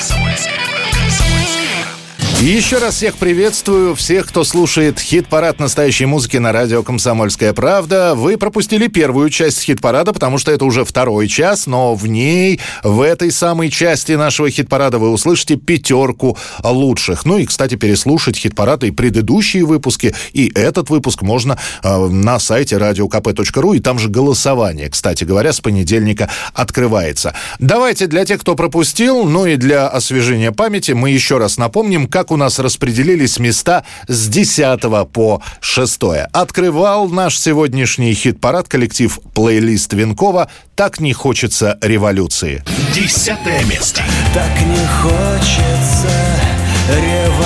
[2.40, 8.14] Еще раз всех приветствую, всех, кто слушает хит-парад настоящей музыки на радио «Комсомольская правда».
[8.14, 13.00] Вы пропустили первую часть хит-парада, потому что это уже второй час, но в ней, в
[13.00, 17.24] этой самой части нашего хит-парада вы услышите пятерку лучших.
[17.24, 22.76] Ну и, кстати, переслушать хит-парад и предыдущие выпуски, и этот выпуск можно э, на сайте
[22.76, 27.34] radiokp.ru, и там же голосование, кстати говоря, с понедельника открывается.
[27.58, 32.27] Давайте для тех, кто пропустил, ну и для освежения памяти, мы еще раз напомним, как
[32.30, 34.80] у нас распределились места с 10
[35.12, 36.00] по 6.
[36.32, 42.62] Открывал наш сегодняшний хит-парад коллектив плейлист Винкова «Так не хочется революции».
[42.94, 44.02] Десятое место.
[44.34, 46.10] Так не хочется
[46.88, 47.38] революции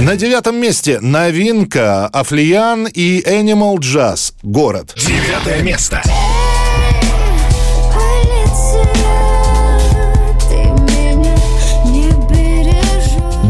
[0.00, 4.94] На девятом месте новинка Афлиян и Animal Jazz «Город».
[4.96, 6.02] Девятое место.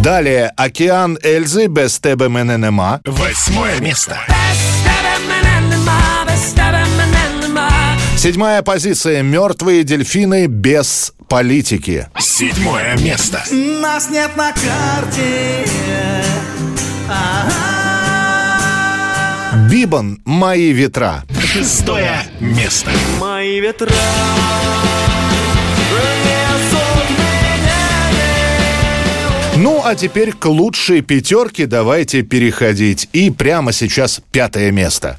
[0.03, 3.03] Далее «Океан Эльзы» без тебе мене нема.
[3.05, 4.17] Восьмое место.
[8.17, 12.09] Седьмая позиция «Мертвые дельфины без политики».
[12.19, 13.43] Седьмое место.
[13.53, 15.67] Нас нет на карте
[19.71, 21.25] Бибан «Мои ветра».
[21.45, 22.91] Шестое место.
[23.21, 23.91] Мои ветра
[29.63, 33.11] Ну, а теперь к лучшей пятерке давайте переходить.
[33.13, 35.19] И прямо сейчас пятое место.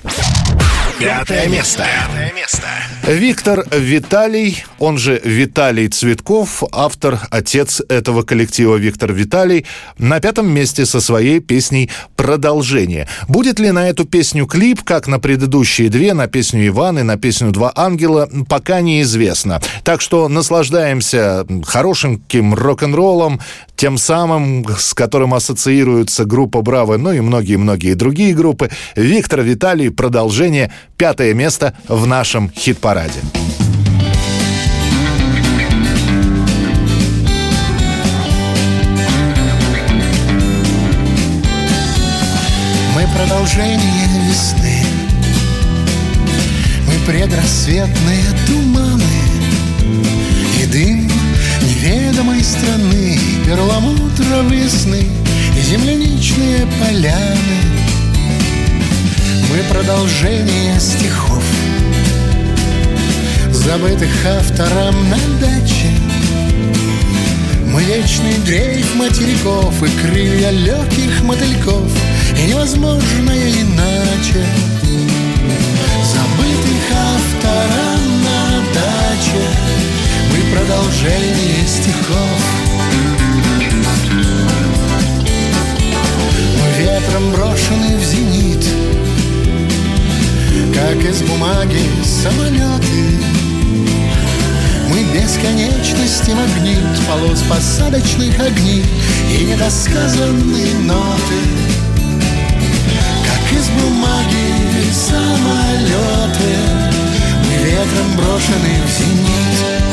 [0.98, 1.86] Пятое место.
[1.86, 2.68] Пятое место.
[3.08, 9.66] Виктор Виталий, он же Виталий Цветков, автор, отец этого коллектива Виктор Виталий,
[9.98, 13.08] на пятом месте со своей песней «Продолжение».
[13.28, 17.18] Будет ли на эту песню клип, как на предыдущие две, на песню Иван и на
[17.18, 19.62] песню «Два ангела», пока неизвестно.
[19.84, 23.42] Так что наслаждаемся хорошеньким рок-н-роллом,
[23.76, 28.70] тем самым, с которым ассоциируется группа «Браво», ну и многие-многие другие группы.
[28.96, 32.91] Виктор Виталий, продолжение, пятое место в нашем хит-параде.
[42.94, 44.84] Мы продолжение весны.
[46.86, 49.04] Мы предрассветные туманы.
[50.62, 51.10] И дым
[51.62, 55.06] неведомой страны Перламутровые сны
[55.58, 57.58] И земляничные поляны.
[59.50, 61.44] Мы продолжение стихов
[63.64, 65.92] Забытых автором на даче.
[67.68, 71.88] Мы вечный дрейф материков И крылья легких мотыльков.
[72.40, 74.44] И невозможное иначе.
[76.04, 79.46] Забытых автором на даче.
[80.32, 82.42] Мы продолжение стихов.
[86.58, 88.66] Мы ветром брошены в зенит
[90.74, 93.41] Как из бумаги самолеты
[94.92, 98.84] мы бесконечности магнит Полос посадочных огней
[99.32, 101.40] И недосказанные ноты.
[103.26, 106.58] Как из бумаги самолеты
[107.46, 109.91] Мы ветром брошены в зенит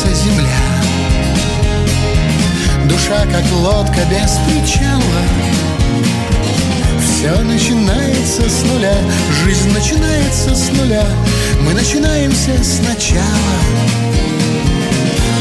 [0.00, 0.48] вращается земля.
[2.88, 5.00] Душа, как лодка без причала.
[7.00, 8.96] Все начинается с нуля
[9.44, 11.06] Жизнь начинается с нуля.
[11.60, 13.58] Мы начинаемся сначала.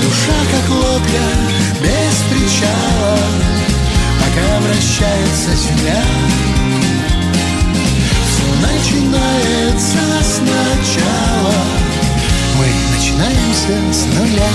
[0.02, 1.24] Душа, как лодка
[1.82, 3.18] без причала.
[4.20, 6.04] Пока вращается земля.
[8.26, 11.79] Все начинается сначала
[12.60, 14.50] Мы начинаемся с нуля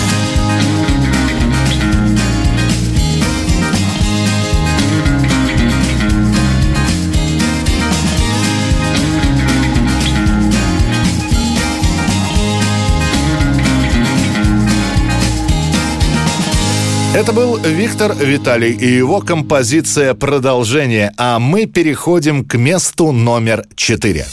[17.15, 24.27] Это был Виктор Виталий и его композиция «Продолжение», а мы переходим к месту номер четыре.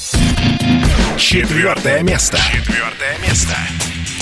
[1.21, 2.39] Четвертое место.
[2.51, 3.55] Четвертое место.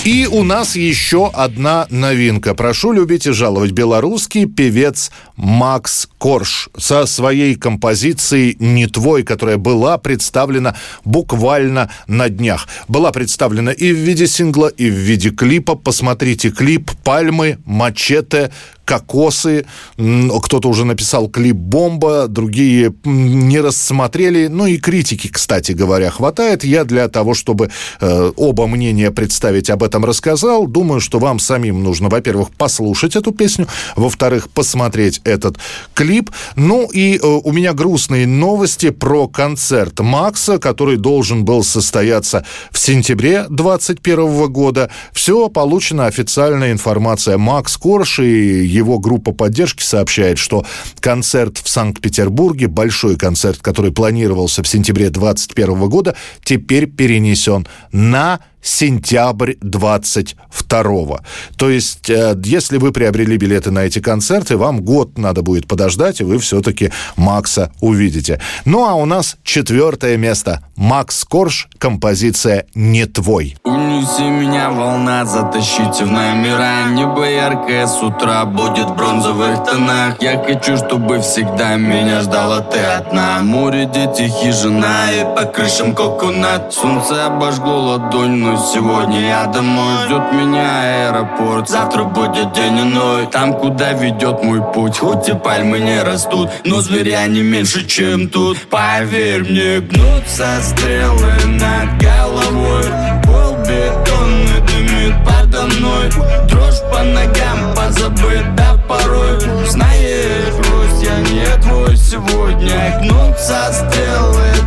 [0.04, 2.54] И у нас еще одна новинка.
[2.54, 3.70] Прошу любить и жаловать.
[3.70, 12.68] Белорусский певец Макс Корж со своей композицией «Не твой», которая была представлена буквально на днях.
[12.86, 15.76] Была представлена и в виде сингла, и в виде клипа.
[15.76, 18.52] Посмотрите клип «Пальмы», «Мачете»,
[18.90, 19.66] кокосы.
[19.96, 24.48] Кто-то уже написал клип «Бомба», другие не рассмотрели.
[24.48, 26.64] Ну и критики, кстати говоря, хватает.
[26.64, 27.70] Я для того, чтобы
[28.00, 30.66] э, оба мнения представить, об этом рассказал.
[30.66, 35.58] Думаю, что вам самим нужно, во-первых, послушать эту песню, во-вторых, посмотреть этот
[35.94, 36.30] клип.
[36.56, 42.78] Ну и э, у меня грустные новости про концерт Макса, который должен был состояться в
[42.78, 44.90] сентябре 2021 года.
[45.12, 47.38] Все, получена официальная информация.
[47.38, 50.66] Макс Корж и его группа поддержки сообщает, что
[51.00, 59.54] концерт в Санкт-Петербурге, большой концерт, который планировался в сентябре 2021 года, теперь перенесен на сентябрь
[59.60, 61.20] 22
[61.56, 66.20] То есть, э, если вы приобрели билеты на эти концерты, вам год надо будет подождать,
[66.20, 68.40] и вы все-таки Макса увидите.
[68.64, 70.62] Ну, а у нас четвертое место.
[70.76, 73.56] Макс Корж, композиция «Не твой».
[73.64, 80.42] Унеси меня, волна, затащите в номера Небо яркое с утра будет в бронзовых тонах Я
[80.42, 87.26] хочу, чтобы всегда меня ждала ты одна Море, дети, хижина и по крышам коконат Солнце
[87.26, 90.06] обожгло ладонь, вернусь сегодня я домой.
[90.06, 93.26] Ждет меня аэропорт Завтра будет день иной.
[93.26, 98.28] Там, куда ведет мой путь Хоть и пальмы не растут Но зверя не меньше, чем
[98.28, 98.58] тут.
[98.68, 102.84] Поверь мне, гнутся стрелы над головой.
[103.24, 106.10] Пол бетонный дымит подо мной.
[106.48, 109.38] Дрожь по ногам позабыта порой.
[109.66, 113.00] Знаешь, Русь, я не твой сегодня.
[113.02, 114.59] Гнутся стрелы,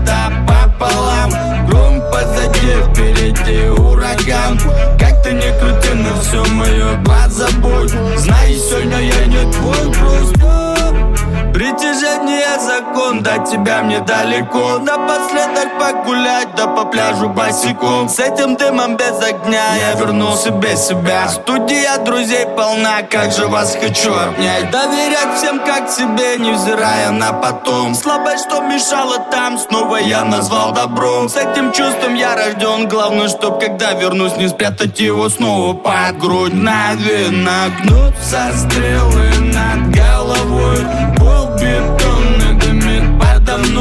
[4.53, 7.03] ураган Как ты не крути, но все мое.
[7.03, 10.62] Позабудь Знай, сегодня я не твой закон,
[13.23, 14.79] до тебя мне далеко.
[14.79, 18.09] Напоследок погулять, да по пляжу босиком.
[18.09, 21.29] С этим дымом без огня я вернул себе себя.
[21.29, 24.69] Студия друзей полна, как же вас хочу обнять.
[24.71, 27.95] Доверять всем как себе, невзирая на потом.
[27.95, 31.29] Слабость, что мешала там, снова я назвал добром.
[31.29, 36.53] С этим чувством я рожден, главное, чтоб когда вернусь Не спрятать его снова под грудь.
[36.53, 40.85] Наверно, гнутся стрелы над головой.
[41.17, 42.32] Пол подо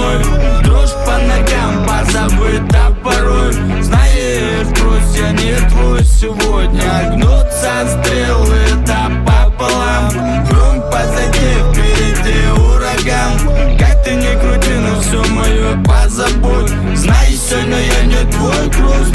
[0.02, 7.14] мной Дрожь по ногам позабыта порой Знаешь, брось, я не твой сегодня.
[7.14, 10.10] Гнутся стрелы, да пополам.
[10.46, 13.78] Гром позади, впереди ураган.
[13.78, 16.70] Как ты не крути, но все мое позабудь.
[16.94, 19.08] Знай, сегодня я не твой груз.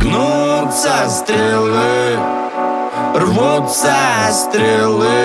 [0.00, 2.18] Гнутся стрелы.
[3.14, 3.94] Рвутся
[4.30, 5.17] стрелы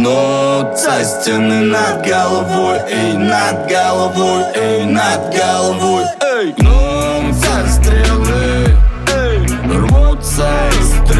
[0.00, 6.54] Гнутся стены над головой, эй, над головой, эй, над головой, эй!
[6.56, 8.78] Гнутся стрелы,
[9.12, 9.46] эй,
[9.76, 10.48] рвутся
[10.80, 11.19] стрелы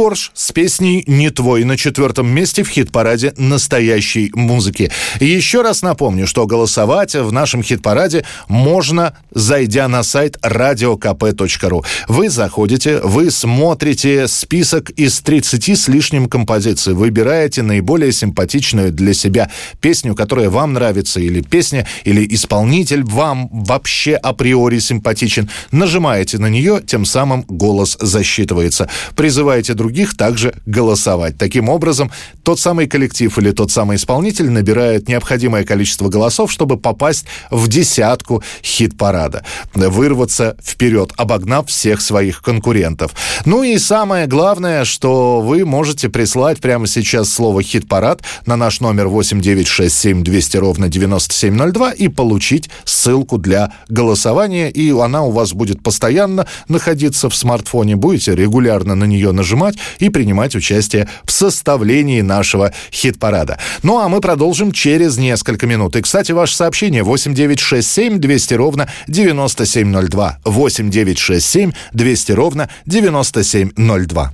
[0.00, 4.90] Корж с песней «Не твой» на четвертом месте в хит-параде настоящей музыки.
[5.20, 11.84] Еще раз напомню, что голосовать в нашем хит-параде можно, зайдя на сайт radiokp.ru.
[12.08, 19.50] Вы заходите, вы смотрите список из 30 с лишним композиций, выбираете наиболее симпатичную для себя
[19.82, 25.50] песню, которая вам нравится, или песня, или исполнитель вам вообще априори симпатичен.
[25.72, 28.88] Нажимаете на нее, тем самым голос засчитывается.
[29.14, 31.38] Призываете других также голосовать.
[31.38, 32.10] Таким образом,
[32.42, 38.42] тот самый коллектив или тот самый исполнитель набирает необходимое количество голосов, чтобы попасть в десятку
[38.62, 39.44] хит-парада.
[39.74, 43.12] Вырваться вперед, обогнав всех своих конкурентов.
[43.44, 49.08] Ну и самое главное, что вы можете прислать прямо сейчас слово «хит-парад» на наш номер
[49.08, 56.46] 8967 200 ровно 9702 и получить ссылку для голосования, и она у вас будет постоянно
[56.68, 57.96] находиться в смартфоне.
[57.96, 63.58] Будете регулярно на нее нажимать и принимать участие в составлении нашего хит-парада.
[63.82, 65.96] Ну а мы продолжим через несколько минут.
[65.96, 70.38] И, кстати, ваше сообщение 8967 200 ровно 9702.
[70.44, 74.32] 8967 200 ровно 9702.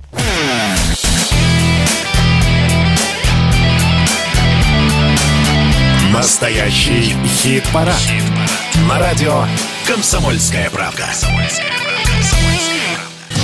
[6.13, 7.95] Настоящий хит-парад.
[8.89, 9.45] На радио
[9.87, 11.05] «Комсомольская правда».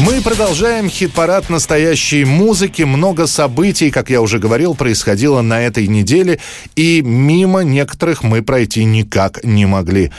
[0.06, 2.82] Мы продолжаем хит-парад настоящей музыки.
[2.82, 6.42] Много событий, как я уже говорил, происходило на этой неделе,
[6.76, 10.12] и мимо некоторых мы пройти никак не могли.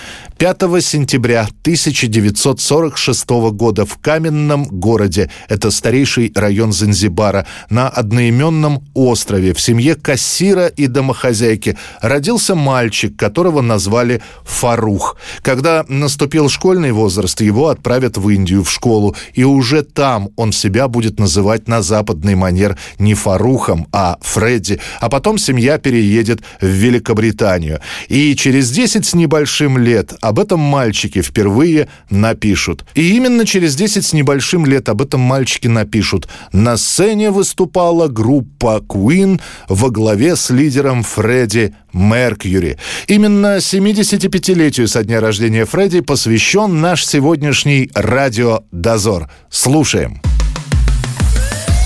[0.44, 9.60] 5 сентября 1946 года в Каменном городе, это старейший район Занзибара, на одноименном острове в
[9.62, 15.16] семье кассира и домохозяйки родился мальчик, которого назвали Фарух.
[15.40, 20.88] Когда наступил школьный возраст, его отправят в Индию в школу, и уже там он себя
[20.88, 24.78] будет называть на западный манер не Фарухом, а Фредди.
[25.00, 27.80] А потом семья переедет в Великобританию.
[28.08, 32.84] И через 10 с небольшим лет об этом мальчике впервые напишут.
[32.94, 36.28] И именно через 10 с небольшим лет об этом мальчике напишут.
[36.52, 42.78] На сцене выступала группа Queen во главе с лидером Фредди Меркьюри.
[43.06, 49.30] Именно 75-летию со дня рождения Фредди посвящен наш сегодняшний радиодозор.
[49.50, 50.20] Слушаем.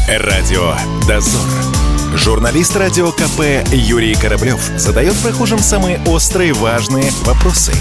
[0.09, 0.75] Радио
[1.07, 1.47] «Дозор».
[2.15, 7.73] Журналист радио КП Юрий Кораблев задает прохожим самые острые важные вопросы.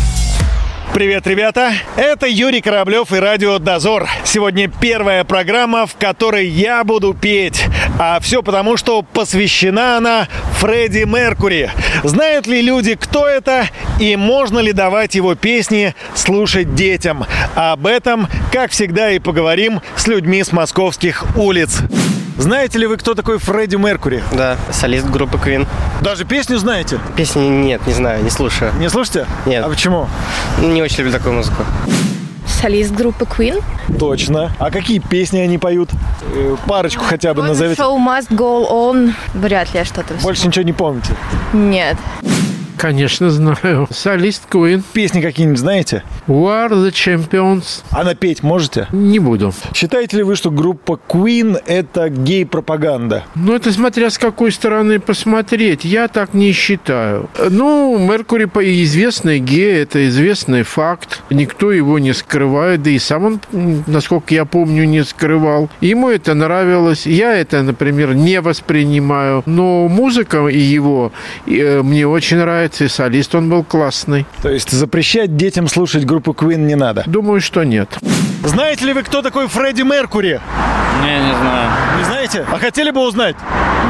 [0.94, 1.74] Привет, ребята!
[1.96, 4.08] Это Юрий Кораблев и Радио Дозор.
[4.24, 7.66] Сегодня первая программа, в которой я буду петь.
[8.00, 10.28] А все потому, что посвящена она
[10.60, 11.70] Фредди Меркури.
[12.04, 13.68] Знают ли люди, кто это
[14.00, 17.26] и можно ли давать его песни слушать детям?
[17.56, 21.82] Об этом, как всегда, и поговорим с людьми с московских улиц.
[22.38, 24.24] Знаете ли вы, кто такой Фредди Меркури?
[24.32, 25.66] Да, солист группы Queen.
[26.02, 27.00] Даже песню знаете?
[27.16, 28.72] Песни нет, не знаю, не слушаю.
[28.76, 29.26] Не слушаете?
[29.48, 29.66] Нет.
[29.66, 30.08] А почему?
[30.60, 31.64] Не очень люблю такую музыку.
[32.46, 33.64] Солист группы Queen.
[34.00, 34.52] Точно.
[34.58, 35.90] А какие песни они поют?
[36.34, 37.82] Э, Парочку хотя бы назовите.
[37.82, 39.14] Show must go on.
[39.34, 41.14] Вряд ли я что-то Больше ничего не помните?
[41.54, 41.98] Нет.
[42.78, 43.88] Конечно, знаю.
[43.92, 44.84] Солист Queen.
[44.94, 46.04] Песни какие-нибудь знаете?
[46.28, 47.84] War the Champions.
[47.92, 48.88] А напеть можете?
[48.92, 49.54] Не буду.
[49.74, 53.24] Считаете ли вы, что группа Queen это гей-пропаганда?
[53.36, 55.86] Ну, это смотря с какой стороны посмотреть.
[55.86, 57.30] Я так не считаю.
[57.50, 61.22] Ну, Меркури по известный гей, это известный факт.
[61.30, 63.40] Никто его не скрывает, да и сам он,
[63.88, 65.70] насколько я помню, не скрывал.
[65.82, 67.08] Ему это нравилось.
[67.08, 69.44] Я это, например, не воспринимаю.
[69.46, 71.12] Но музыка и его
[71.48, 74.26] э, мне очень нравится, и солист он был классный.
[74.42, 77.04] То есть запрещать детям слушать группу Queen не надо?
[77.06, 77.98] Думаю, что нет.
[78.44, 80.40] Знаете ли вы, кто такой Фредди Меркури?
[81.04, 81.70] Не, не знаю.
[82.00, 82.46] Не знаете?
[82.52, 83.36] А хотели бы узнать?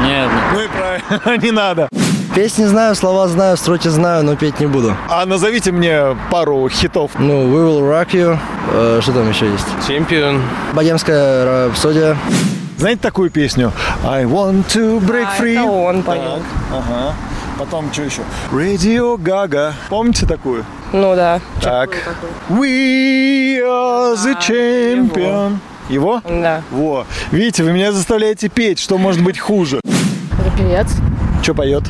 [0.04, 0.28] Нет.
[0.52, 1.88] Ну и правильно, не надо.
[2.34, 4.94] Песни знаю, слова знаю, строки знаю, но петь не буду.
[5.08, 7.12] А назовите мне пару хитов.
[7.18, 8.38] Ну, We Will Rock You.
[8.72, 9.66] Э, что там еще есть?
[9.86, 10.40] Чемпион.
[10.74, 12.16] Богемская рапсодия.
[12.76, 13.72] Знаете такую песню?
[14.04, 15.54] I want to break А, free.
[15.54, 16.20] это он поет.
[16.22, 17.14] Так, ага.
[17.58, 18.22] Потом что еще?
[18.52, 19.72] Radio Gaga.
[19.88, 20.64] Помните такую?
[20.92, 21.40] Ну да.
[21.60, 21.90] Так.
[22.48, 25.58] We are the champion.
[25.88, 26.22] Его?
[26.24, 26.62] Да.
[26.70, 27.04] Во.
[27.32, 29.80] Видите, вы меня заставляете петь, что может быть хуже.
[29.84, 30.86] Это певец.
[31.42, 31.82] Что поет?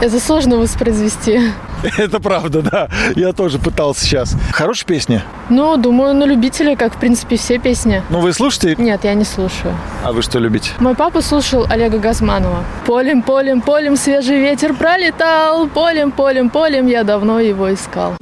[0.00, 1.40] Это сложно воспроизвести.
[1.98, 2.88] Это правда, да.
[3.16, 4.36] Я тоже пытался сейчас.
[4.52, 5.24] Хорошая песня?
[5.48, 8.02] Ну, думаю, на любителя, как, в принципе, все песни.
[8.10, 8.76] Ну, вы слушаете?
[8.80, 9.74] Нет, я не слушаю.
[10.04, 10.70] А вы что любите?
[10.78, 12.62] Мой папа слушал Олега Газманова.
[12.86, 15.66] Полем, полем, полем свежий ветер пролетал.
[15.66, 18.14] Полем, полем, полем я давно его искал.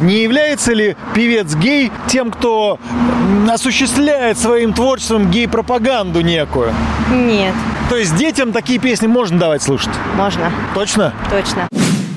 [0.00, 2.78] Не является ли певец гей тем, кто
[3.50, 6.74] осуществляет своим творчеством гей-пропаганду некую?
[7.10, 7.54] Нет.
[7.92, 9.92] То есть детям такие песни можно давать слушать?
[10.16, 10.50] Можно.
[10.74, 11.12] Точно?
[11.30, 11.68] Точно.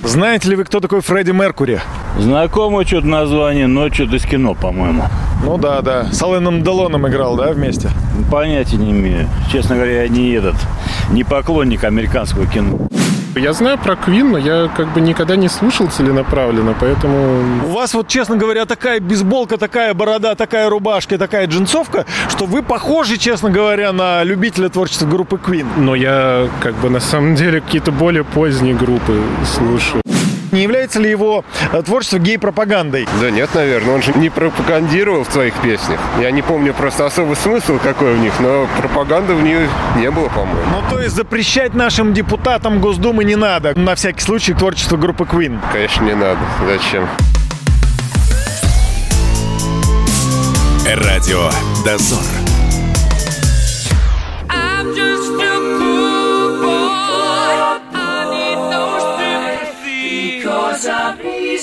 [0.06, 1.82] Знаете ли вы, кто такой Фредди Меркури?
[2.18, 5.04] Знакомое что-то название, но что-то из кино, по-моему.
[5.44, 6.06] Ну да, да.
[6.14, 7.90] С Алленом Делоном играл, да, вместе?
[8.32, 9.28] Понятия не имею.
[9.52, 10.56] Честно говоря, я не этот,
[11.12, 12.88] не поклонник американского кино.
[13.36, 17.66] Я знаю про Квин, но я как бы никогда не слушал целенаправленно, поэтому...
[17.66, 22.64] У вас вот, честно говоря, такая бейсболка, такая борода, такая рубашка, такая джинсовка, что вы
[22.64, 25.66] похожи, честно говоря, на любителя творчества группы Queen.
[25.76, 30.02] Но я как бы на самом деле какие-то более поздние группы слушаю.
[30.56, 31.44] Не является ли его
[31.74, 33.10] э, творчество гей-пропагандой?
[33.20, 36.00] Да нет, наверное, он же не пропагандировал в своих песнях.
[36.22, 40.30] Я не помню просто особый смысл какой в них, но пропаганды в них не было,
[40.30, 40.62] по-моему.
[40.72, 43.78] Ну, то есть запрещать нашим депутатам Госдумы не надо.
[43.78, 45.60] На всякий случай творчество группы Queen.
[45.74, 46.40] Конечно, не надо.
[46.66, 47.06] Зачем?
[50.86, 51.50] Радио
[51.84, 52.24] Дозор.
[54.48, 55.35] I'm just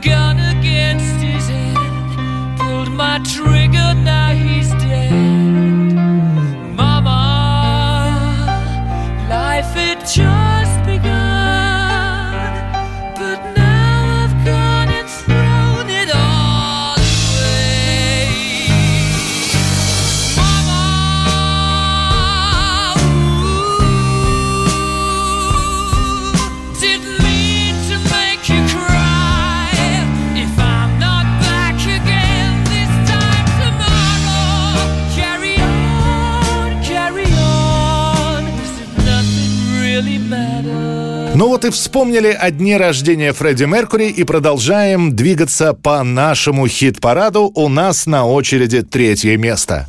[0.00, 5.12] gun against his head, pulled my trigger, now he's dead.
[6.76, 7.20] Mama,
[9.28, 10.45] life had just
[41.36, 47.52] Ну вот и вспомнили о дне рождения Фредди Меркури и продолжаем двигаться по нашему хит-параду.
[47.54, 49.86] У нас на очереди третье место.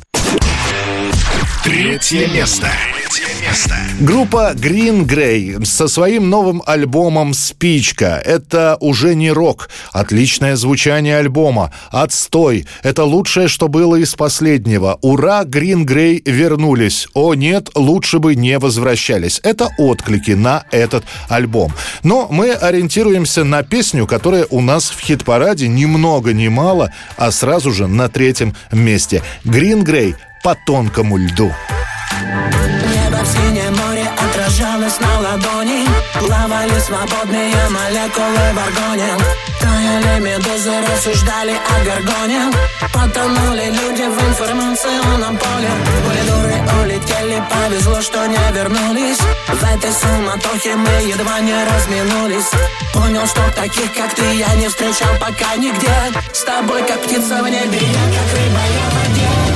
[1.68, 2.66] Третье место.
[4.00, 8.22] Группа Green Grey со своим новым альбомом «Спичка».
[8.24, 9.68] Это уже не рок.
[9.92, 11.70] Отличное звучание альбома.
[11.90, 12.66] Отстой.
[12.82, 14.98] Это лучшее, что было из последнего.
[15.02, 17.06] Ура, Green Grey вернулись.
[17.12, 19.38] О нет, лучше бы не возвращались.
[19.42, 21.74] Это отклики на этот альбом.
[22.02, 27.30] Но мы ориентируемся на песню, которая у нас в хит-параде ни много ни мало, а
[27.30, 29.22] сразу же на третьем месте.
[29.44, 31.52] Green Grey по тонкому льду.
[32.22, 35.86] Небо в синее море отражалось на ладони.
[36.18, 39.10] Плавали свободные молекулы в аргоне.
[39.60, 42.52] Таяли медузы, рассуждали о гаргоне
[42.92, 45.70] Потонули люди в информационном поле.
[46.06, 49.18] Были дуры, улетели, повезло, что не вернулись.
[49.48, 52.50] В этой суматохе мы едва не разминулись.
[52.92, 55.94] Понял, что таких, как ты, я не встречал пока нигде.
[56.32, 59.47] С тобой, как птица в небе, я как рыба, я в воде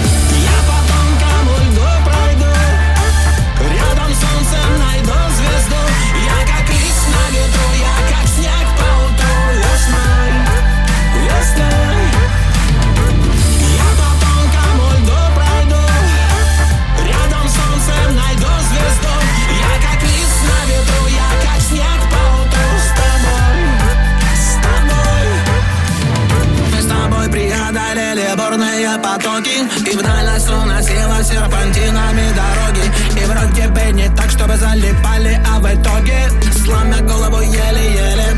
[28.53, 29.65] бурные потоки.
[29.91, 32.85] И вдаль нас уносило серпантинами дороги.
[33.21, 36.29] И вроде бы не так, чтобы залипали, а в итоге
[36.65, 38.37] Сломя голову еле-еле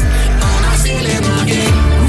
[0.59, 1.62] уносили ноги.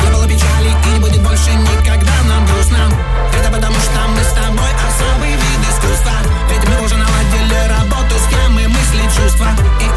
[0.03, 2.91] Не было печали и будет больше никогда нам грустно.
[3.39, 6.13] Это потому что мы с тобой особый вид искусства.
[6.49, 9.47] Ведь мы уже наладили работу, схемы, мысли, чувства.
[9.81, 9.94] И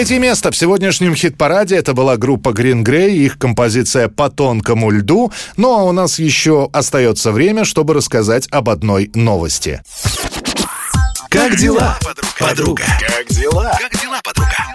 [0.00, 5.30] Третье место в сегодняшнем хит-параде это была группа Green Grey, их композиция «По тонкому льду».
[5.58, 9.82] Ну а у нас еще остается время, чтобы рассказать об одной новости.
[11.28, 11.98] Как дела,
[12.38, 12.84] подруга?
[12.98, 13.78] Как дела?
[13.78, 14.69] Как дела, подруга?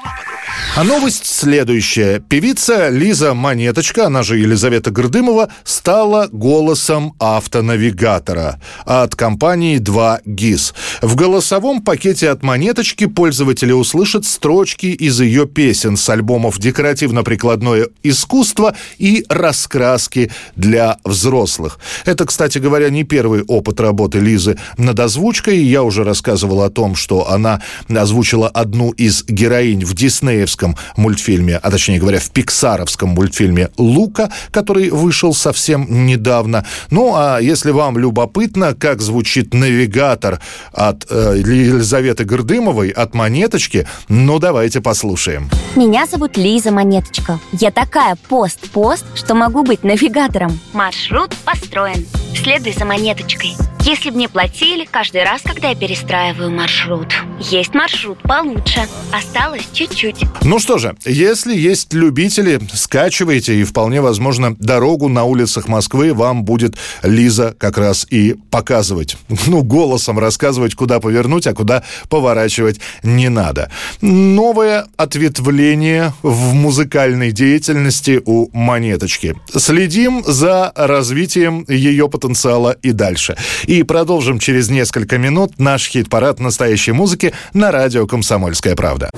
[0.77, 2.19] А новость следующая.
[2.19, 10.73] Певица Лиза Монеточка, она же Елизавета Гордымова, стала голосом автонавигатора от компании 2 ГИС.
[11.01, 18.75] В голосовом пакете от Монеточки пользователи услышат строчки из ее песен с альбомов «Декоративно-прикладное искусство»
[18.97, 21.79] и «Раскраски для взрослых».
[22.03, 25.57] Это, кстати говоря, не первый опыт работы Лизы над озвучкой.
[25.57, 30.64] Я уже рассказывал о том, что она озвучила одну из героинь в диснеевском
[30.95, 36.65] мультфильме, а точнее говоря, в пиксаровском мультфильме «Лука», который вышел совсем недавно.
[36.89, 40.39] Ну, а если вам любопытно, как звучит навигатор
[40.71, 45.49] от э, Елизаветы Гордымовой, от «Монеточки», ну, давайте послушаем.
[45.75, 47.39] Меня зовут Лиза Монеточка.
[47.51, 50.59] Я такая пост-пост, что могу быть навигатором.
[50.73, 52.05] Маршрут построен.
[52.35, 53.55] Следуй за монеточкой.
[53.81, 57.07] Если бы мне платили каждый раз, когда я перестраиваю маршрут.
[57.39, 58.87] Есть маршрут получше.
[59.13, 60.23] Осталось чуть-чуть.
[60.55, 66.45] Ну что же, если есть любители, скачивайте, и вполне возможно, дорогу на улицах Москвы вам
[66.45, 69.17] будет Лиза как раз и показывать.
[69.47, 73.69] Ну, голосом рассказывать, куда повернуть, а куда поворачивать не надо.
[73.99, 79.35] Новое ответвление в музыкальной деятельности у Монеточки.
[79.53, 83.35] Следим за развитием ее потенциала и дальше.
[83.65, 89.11] И продолжим через несколько минут наш хит-парад настоящей музыки на радио «Комсомольская правда».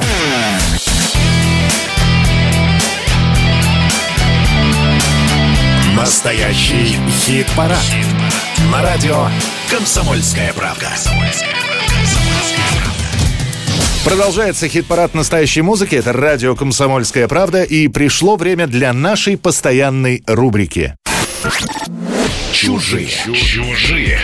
[6.07, 7.83] Настоящий хит-парад.
[8.71, 9.27] На радио
[9.69, 10.89] «Комсомольская правда».
[14.05, 15.95] Продолжается хит-парад настоящей музыки.
[15.95, 17.63] Это радио «Комсомольская правда».
[17.63, 20.95] И пришло время для нашей постоянной рубрики.
[22.53, 23.09] Чужие.
[23.35, 24.21] Чужие.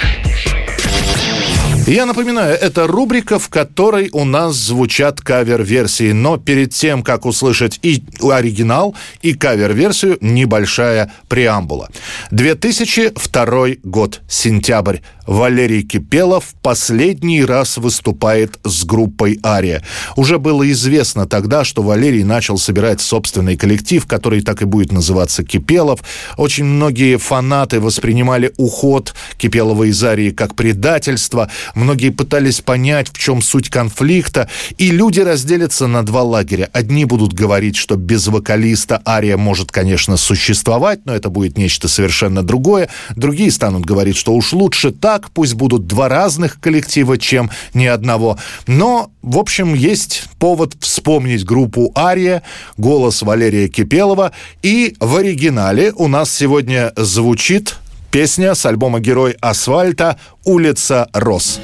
[1.85, 6.13] Я напоминаю, это рубрика, в которой у нас звучат кавер-версии.
[6.13, 11.89] Но перед тем, как услышать и оригинал, и кавер-версию, небольшая преамбула.
[12.31, 14.99] 2002 год, сентябрь.
[15.25, 19.81] Валерий Кипелов последний раз выступает с группой «Ария».
[20.17, 25.43] Уже было известно тогда, что Валерий начал собирать собственный коллектив, который так и будет называться
[25.43, 26.01] «Кипелов».
[26.37, 31.49] Очень многие фанаты воспринимали уход Кипелова из «Арии» как предательство.
[31.73, 34.49] Многие пытались понять, в чем суть конфликта.
[34.77, 36.69] И люди разделятся на два лагеря.
[36.73, 42.43] Одни будут говорить, что без вокалиста «Ария» может, конечно, существовать, но это будет нечто совершенно
[42.43, 42.89] другое.
[43.15, 48.37] Другие станут говорить, что уж лучше так, пусть будут два разных коллектива, чем ни одного.
[48.67, 52.43] Но, в общем, есть повод вспомнить группу «Ария»,
[52.77, 54.31] голос Валерия Кипелова.
[54.61, 57.75] И в оригинале у нас сегодня звучит
[58.13, 61.59] песня с альбома «Герой асфальта» «Улица Рос».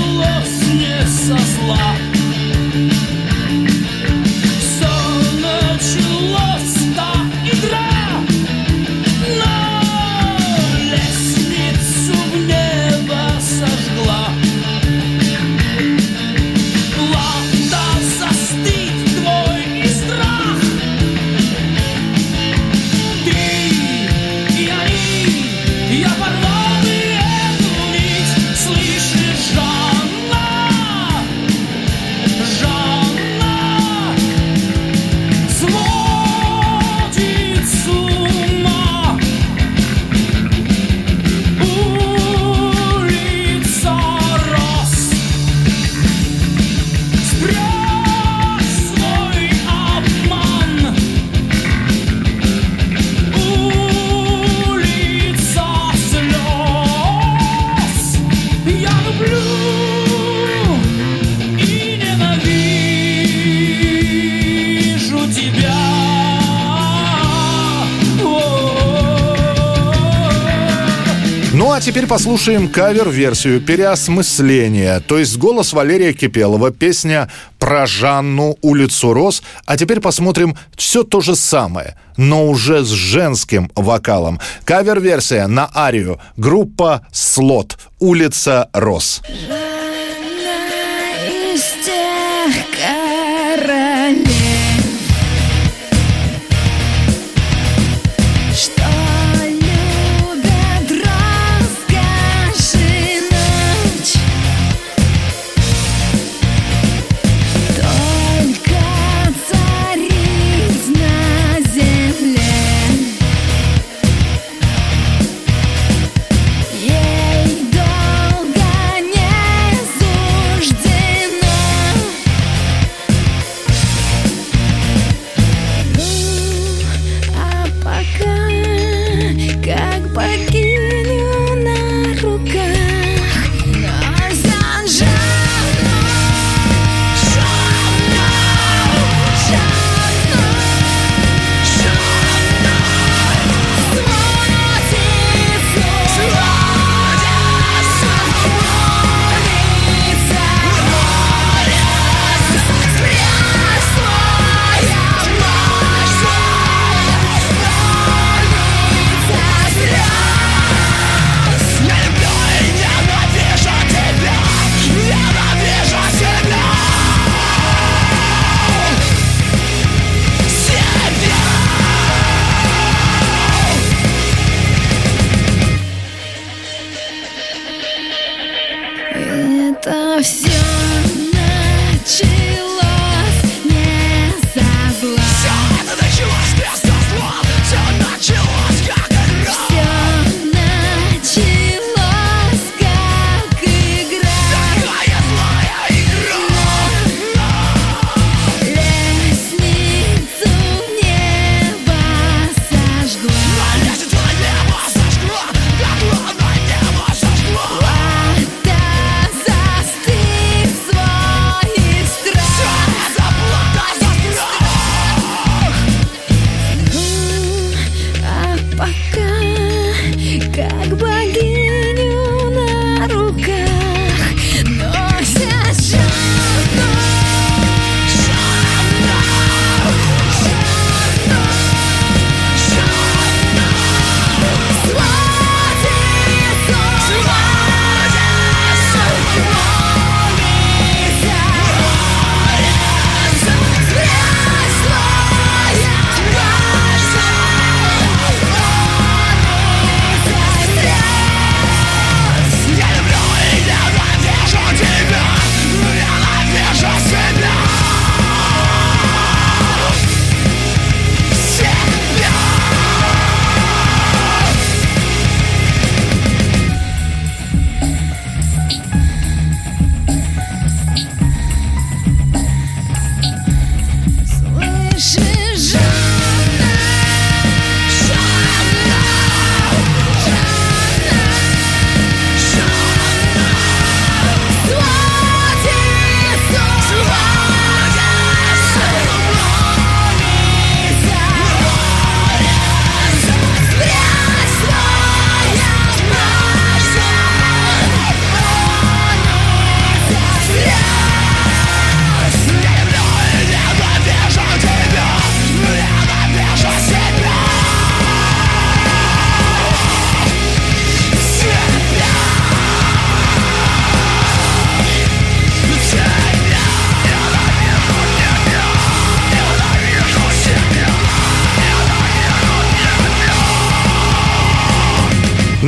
[71.85, 75.01] теперь послушаем кавер-версию переосмысления.
[75.01, 77.28] То есть голос Валерия Кипелова, песня
[77.59, 79.43] про Жанну, улицу Рос.
[79.66, 84.39] А теперь посмотрим все то же самое, но уже с женским вокалом.
[84.64, 86.20] Кавер-версия на арию.
[86.37, 89.22] Группа «Слот», улица Рос.
[89.28, 89.61] из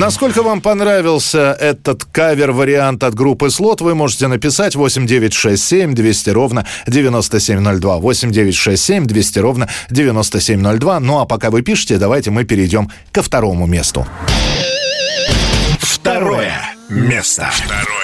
[0.05, 7.97] Насколько вам понравился этот кавер-вариант от группы «Слот», вы можете написать 8967 200 ровно 9702.
[7.97, 11.01] 8967 200 ровно 9702.
[11.01, 14.07] Ну а пока вы пишете, давайте мы перейдем ко второму месту.
[15.81, 16.53] Второе
[16.91, 17.49] место.
[17.51, 18.04] Второе место.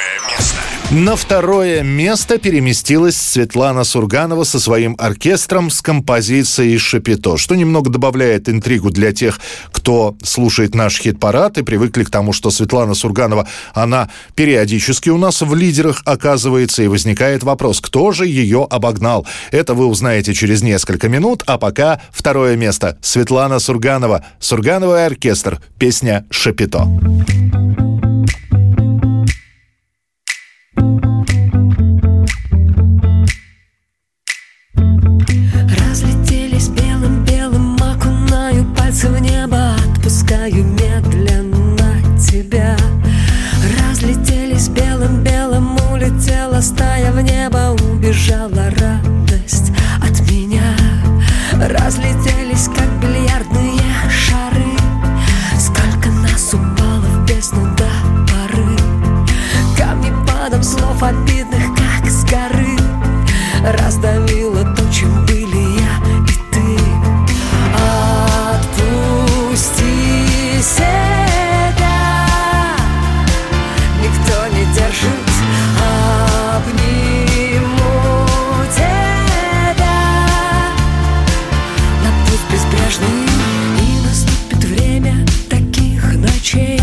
[0.91, 8.49] На второе место переместилась Светлана Сурганова со своим оркестром с композицией «Шапито», что немного добавляет
[8.49, 9.39] интригу для тех,
[9.71, 15.43] кто слушает наш хит-парад и привыкли к тому, что Светлана Сурганова, она периодически у нас
[15.43, 19.29] в лидерах оказывается, и возникает вопрос, кто же ее обогнал?
[19.53, 22.99] Это вы узнаете через несколько минут, а пока второе место.
[23.01, 26.81] Светлана Сурганова, Сургановый оркестр, песня «Шапито».
[26.81, 28.10] Разлетелись
[42.51, 42.77] тебя.
[43.89, 49.73] Разлетелись белым-белым, улетела стая в небо Убежала радость
[50.03, 50.63] от меня.
[51.53, 54.77] Разлетелись, как бильярдные шары.
[55.59, 57.89] Сколько нас упало в бездну до
[58.27, 58.77] поры.
[59.77, 62.77] Камни падом слов обидных, как с горы.
[63.63, 64.20] Раздавило
[86.53, 86.80] таких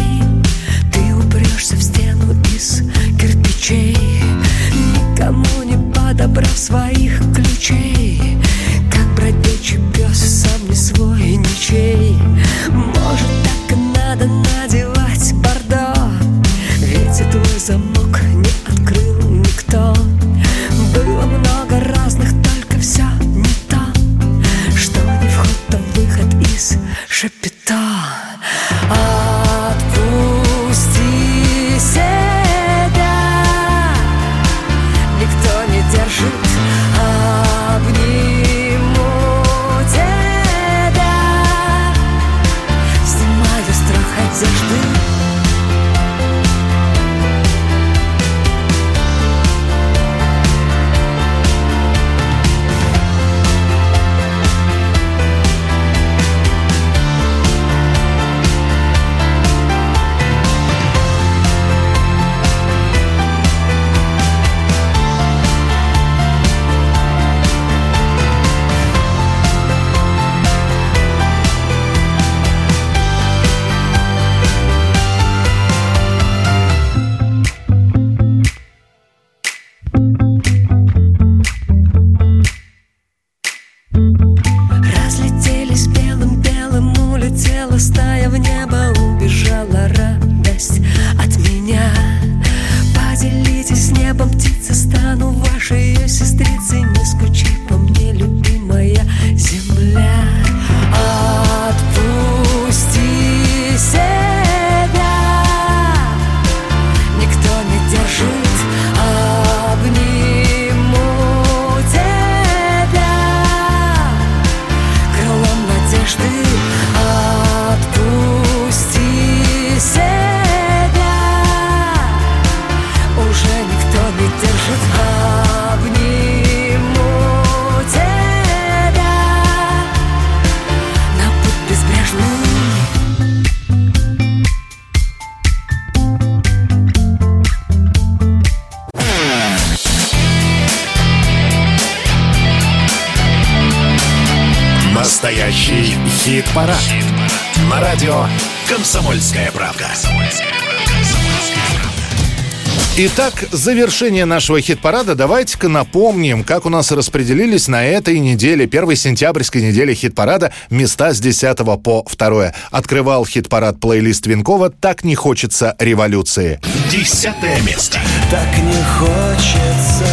[153.27, 155.13] Итак, завершение нашего хит-парада.
[155.13, 161.19] Давайте-ка напомним, как у нас распределились на этой неделе, первой сентябрьской неделе хит-парада, места с
[161.19, 162.53] 10 по 2.
[162.71, 166.61] Открывал хит-парад плейлист Винкова «Так не хочется революции».
[166.89, 167.99] Десятое место.
[168.31, 170.07] Так не хочется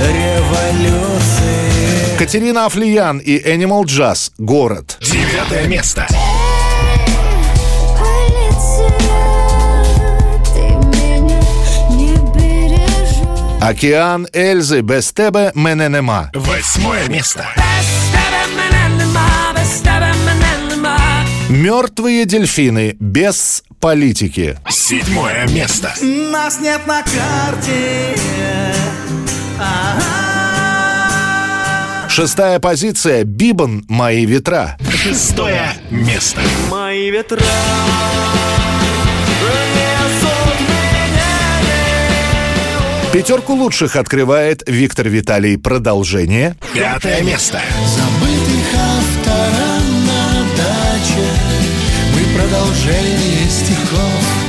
[0.00, 0.88] революции.
[2.18, 4.98] Катерина Афлиян и Animal Jazz «Город».
[5.00, 6.08] Девятое место.
[13.62, 16.32] Океан Эльзы без тебе мене нема.
[16.34, 17.46] Восьмое место.
[17.56, 20.98] Без тебе мене нема, без тебе мене нема
[21.48, 24.58] Мертвые дельфины без политики.
[24.68, 25.94] Седьмое место.
[26.02, 28.16] Нас нет на карте.
[32.08, 33.22] Шестая позиция.
[33.22, 34.76] Бибан «Мои ветра».
[35.04, 36.40] Шестое место.
[36.68, 37.38] Мои ветра
[43.12, 45.58] Пятерку лучших открывает Виктор Виталий.
[45.58, 46.56] Продолжение.
[46.72, 47.60] Пятое место.
[47.86, 51.28] Забытых автора на даче
[52.14, 54.42] Мы продолжение стихов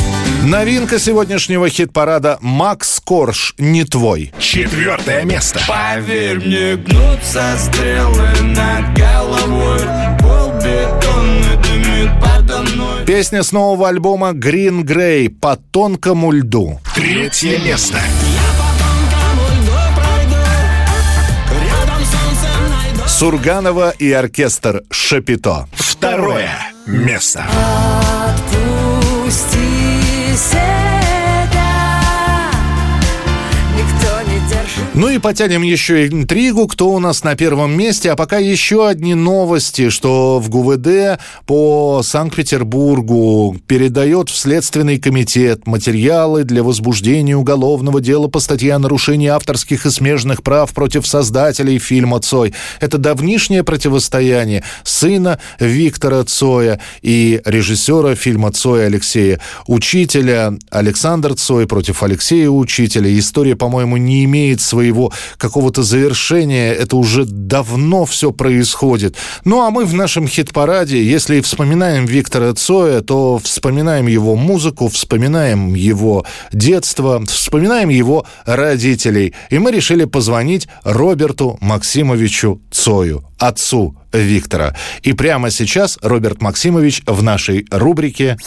[0.45, 3.53] Новинка сегодняшнего хит-парада «Макс Корж.
[3.57, 4.33] Не твой».
[4.39, 5.59] Четвертое место.
[5.67, 9.79] Поверь мне, гнутся стрелы над головой
[10.19, 16.79] Пол бетонный дымит подо мной Песня с нового альбома «Green Grey» «По тонкому льду».
[16.95, 17.99] Третье место.
[23.23, 25.69] Сурганова и оркестр «Шапито».
[25.71, 26.51] Второе
[26.85, 27.45] место.
[28.75, 29.55] Отпусти
[30.35, 30.72] себя
[34.95, 38.11] Ну и потянем еще интригу, кто у нас на первом месте.
[38.11, 46.43] А пока еще одни новости, что в ГУВД по Санкт-Петербургу передает в Следственный комитет материалы
[46.43, 52.19] для возбуждения уголовного дела по статье о нарушении авторских и смежных прав против создателей фильма
[52.19, 52.53] «Цой».
[52.79, 60.53] Это давнишнее противостояние сына Виктора Цоя и режиссера фильма «Цой» Алексея Учителя.
[60.69, 63.17] Александр Цой против Алексея Учителя.
[63.17, 64.82] История, по-моему, не имеет своего
[65.37, 66.73] какого-то завершения.
[66.73, 69.15] Это уже давно все происходит.
[69.45, 75.73] Ну, а мы в нашем хит-параде, если вспоминаем Виктора Цоя, то вспоминаем его музыку, вспоминаем
[75.73, 79.33] его детство, вспоминаем его родителей.
[79.49, 84.75] И мы решили позвонить Роберту Максимовичу Цою, отцу Виктора.
[85.01, 88.37] И прямо сейчас Роберт Максимович в нашей рубрике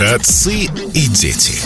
[0.00, 1.60] Отцы и дети.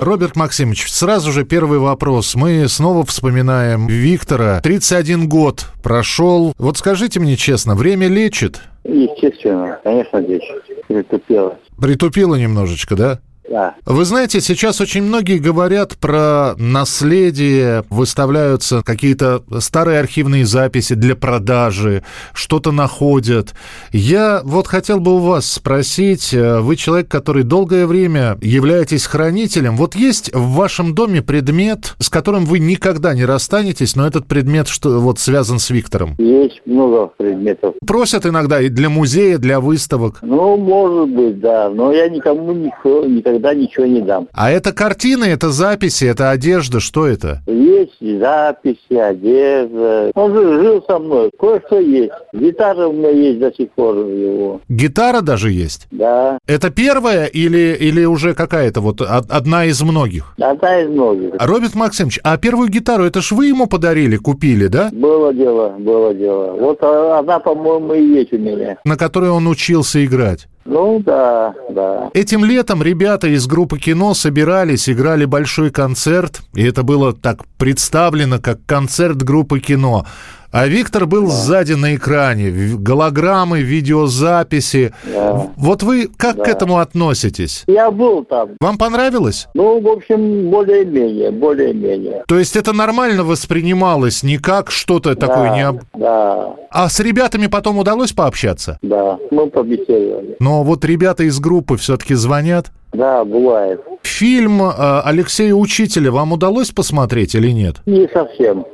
[0.00, 2.34] Роберт Максимович, сразу же первый вопрос.
[2.34, 4.60] Мы снова вспоминаем Виктора.
[4.62, 6.54] 31 год прошел.
[6.56, 8.62] Вот скажите мне честно, время лечит?
[8.84, 10.62] Естественно, конечно, лечит.
[10.88, 11.58] Притупело.
[11.78, 13.20] Притупило немножечко, да?
[13.50, 13.74] Да.
[13.84, 22.04] Вы знаете, сейчас очень многие говорят про наследие, выставляются какие-то старые архивные записи для продажи,
[22.32, 23.54] что-то находят.
[23.90, 29.76] Я вот хотел бы у вас спросить, э, вы человек, который долгое время являетесь хранителем,
[29.76, 34.68] вот есть в вашем доме предмет, с которым вы никогда не расстанетесь, но этот предмет
[34.68, 36.14] что, вот связан с Виктором?
[36.18, 37.74] Есть много предметов.
[37.84, 40.18] Просят иногда и для музея, для выставок.
[40.22, 41.68] Ну, может быть, да.
[41.68, 44.28] Но я никому никто, никогда ничего не дам.
[44.32, 47.42] А это картины, это записи, это одежда, что это?
[47.46, 50.10] Есть записи, одежда.
[50.14, 51.30] Он же жил со мной.
[51.38, 52.12] Кое-что есть.
[52.32, 54.60] Гитара у меня есть до сих пор его.
[54.68, 55.86] Гитара даже есть?
[55.90, 56.38] Да.
[56.46, 60.34] Это первая или, или уже какая-то вот од- одна из многих?
[60.40, 61.30] Одна из многих.
[61.38, 64.90] Роберт Максимович, а первую гитару это ж вы ему подарили, купили, да?
[64.92, 66.52] Было дело, было дело.
[66.52, 68.76] Вот а, одна, по-моему, и есть у меня.
[68.84, 70.48] На которой он учился играть.
[70.64, 72.10] Ну, да, да.
[72.12, 78.38] Этим летом ребята из группы кино собирались, играли большой концерт, и это было так представлено,
[78.38, 80.06] как концерт группы кино.
[80.52, 84.92] А Виктор был сзади на экране, голограммы, видеозаписи.
[85.04, 85.46] Да.
[85.56, 86.44] Вот вы как Да.
[86.44, 87.62] к этому относитесь?
[87.68, 88.50] Я был там.
[88.60, 89.46] Вам понравилось?
[89.54, 92.24] Ну, в общем, более-менее, более-менее.
[92.26, 95.80] То есть это нормально воспринималось, не как что-то такое да, необ...
[95.94, 98.78] Да, А с ребятами потом удалось пообщаться?
[98.82, 99.18] да.
[99.30, 100.36] Мы побеседовали.
[100.40, 102.72] Но вот ребята из группы все-таки звонят.
[102.92, 103.80] Да, бывает.
[104.02, 107.76] Фильм э, Алексея Учителя вам удалось посмотреть или нет?
[107.86, 108.64] Не совсем.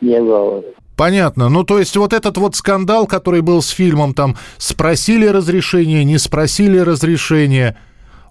[0.00, 0.62] Не было.
[0.96, 1.48] Понятно.
[1.48, 6.18] Ну, то есть вот этот вот скандал, который был с фильмом, там спросили разрешение, не
[6.18, 7.76] спросили разрешение,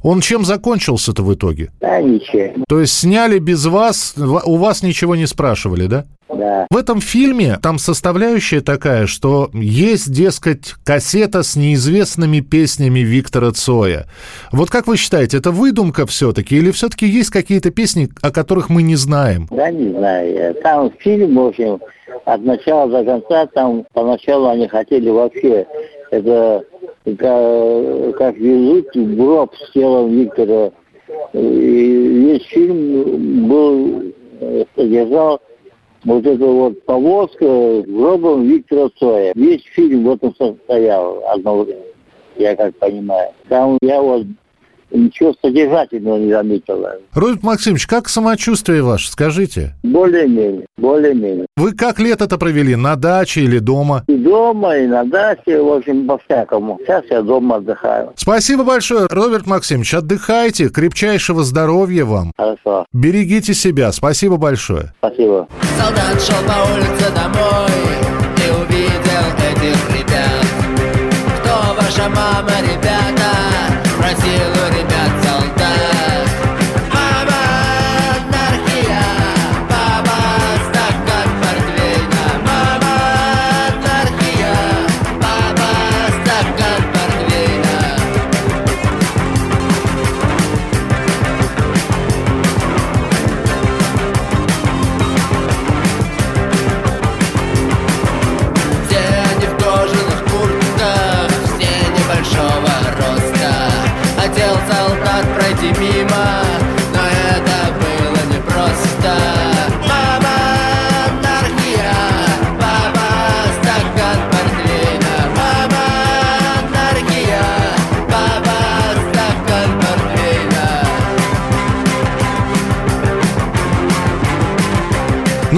[0.01, 1.71] он чем закончился-то в итоге?
[1.81, 2.63] Да, ничего.
[2.67, 6.05] То есть сняли без вас, ва- у вас ничего не спрашивали, да?
[6.29, 6.65] Да.
[6.71, 14.07] В этом фильме там составляющая такая, что есть, дескать, кассета с неизвестными песнями Виктора Цоя.
[14.51, 18.81] Вот как вы считаете, это выдумка все-таки или все-таки есть какие-то песни, о которых мы
[18.81, 19.47] не знаем?
[19.51, 20.55] Да, не знаю.
[20.63, 21.79] Там фильм, в общем,
[22.25, 25.67] от начала до конца, там поначалу они хотели вообще
[26.11, 26.63] это
[27.05, 30.71] как, как везут гроб с телом Виктора.
[31.33, 34.03] И весь фильм был,
[34.39, 35.39] э, содержал
[36.05, 39.33] вот эту вот повозка с гробом Виктора Цоя.
[39.35, 41.81] Весь фильм в этом состоял одно время,
[42.37, 43.31] я как понимаю.
[43.49, 44.25] Там я вот
[44.95, 46.95] ничего содержательного не заметила.
[47.13, 49.73] Роберт Максимович, как самочувствие ваше, скажите?
[49.83, 51.45] Более-менее, более-менее.
[51.57, 54.03] Вы как лето-то провели, на даче или дома?
[54.07, 56.79] И дома, и на даче, в общем, по-всякому.
[56.85, 58.11] Сейчас я дома отдыхаю.
[58.15, 62.31] Спасибо большое, Роберт Максимович, отдыхайте, крепчайшего здоровья вам.
[62.37, 62.85] Хорошо.
[62.93, 64.93] Берегите себя, спасибо большое.
[64.99, 65.47] Спасибо.
[65.77, 67.69] Солдат шел по улице домой
[68.37, 70.45] И увидел этих ребят
[71.41, 73.29] Кто ваша мама, ребята?
[73.83, 74.84] Спросил у ребят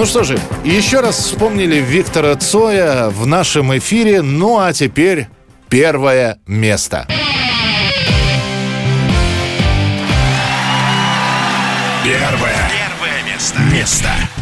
[0.08, 4.22] что же, еще раз вспомнили Виктора Цоя в нашем эфире.
[4.22, 5.28] Ну а теперь
[5.70, 7.06] первое место.
[12.04, 12.72] Первое.
[12.72, 13.60] Первое место.
[13.74, 14.37] Место.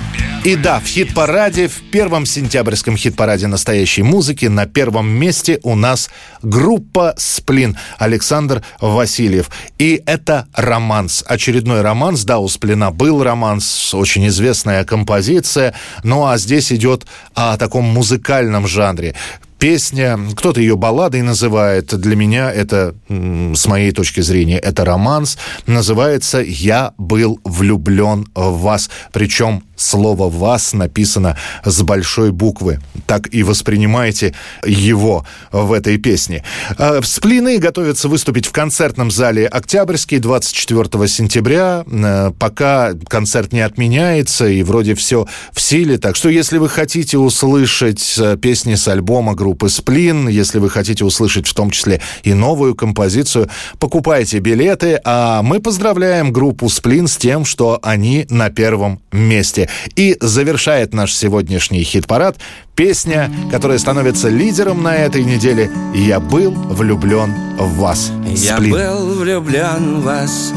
[0.46, 6.12] И да, в хит-параде, в первом сентябрьском хит-параде настоящей музыки на первом месте у нас
[6.44, 9.50] группа «Сплин» Александр Васильев.
[9.80, 12.26] И это романс, очередной романс.
[12.26, 15.74] Да, у «Сплина» был романс, очень известная композиция.
[16.04, 19.16] Ну а здесь идет о таком музыкальном жанре.
[19.58, 26.42] Песня, кто-то ее балладой называет, для меня это, с моей точки зрения, это романс, называется
[26.42, 32.80] «Я был влюблен в вас», причем слово «вас» написано с большой буквы.
[33.08, 34.34] Так и воспринимайте
[34.66, 36.44] его в этой песне.
[36.78, 41.84] А, Сплины готовятся выступить в концертном зале «Октябрьский» 24 сентября.
[41.90, 45.98] Э, Пока концерт не отменяется, и вроде все в силе.
[45.98, 51.06] Так что, если вы хотите услышать э, песни с альбома группы «Сплин», если вы хотите
[51.06, 53.50] услышать в том числе и новую композицию,
[53.80, 55.00] покупайте билеты.
[55.04, 59.65] А мы поздравляем группу «Сплин» с тем, что они на первом месте.
[59.96, 62.38] И завершает наш сегодняшний хит-парад.
[62.76, 65.72] Песня, которая становится лидером на этой неделе.
[65.94, 68.12] «Я был влюблен в вас».
[68.26, 68.72] Я «Сплин».
[68.74, 70.52] был влюблен в вас,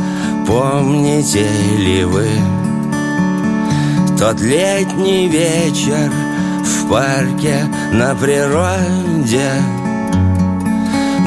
[0.47, 1.47] помните
[1.79, 2.29] ли вы?
[4.19, 6.11] Тот летний вечер
[6.65, 9.51] в парке на природе.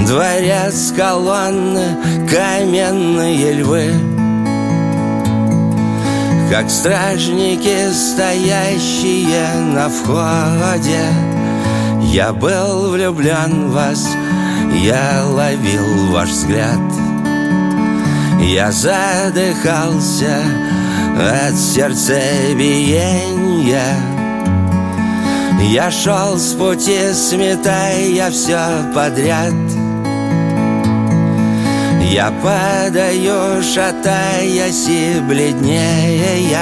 [0.05, 1.95] Дворец, колонны,
[2.29, 4.20] каменные львы
[6.51, 10.99] Как стражники, стоящие на входе.
[12.11, 14.05] Я был влюблен в вас,
[14.83, 16.81] я ловил ваш взгляд.
[18.41, 20.43] Я задыхался
[21.17, 23.95] от сердцебиения.
[25.69, 28.59] Я шел с пути, сметая все
[28.93, 29.53] подряд
[32.11, 36.57] Я падаю, шатаясь и бледнее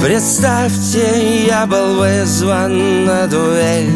[0.00, 3.90] Представьте, я был вызван на дуэль.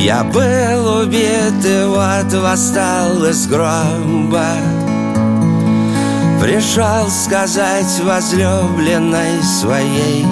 [0.00, 4.56] Я был убит и вот восстал из гроба.
[6.40, 10.26] Пришел сказать возлюбленной своей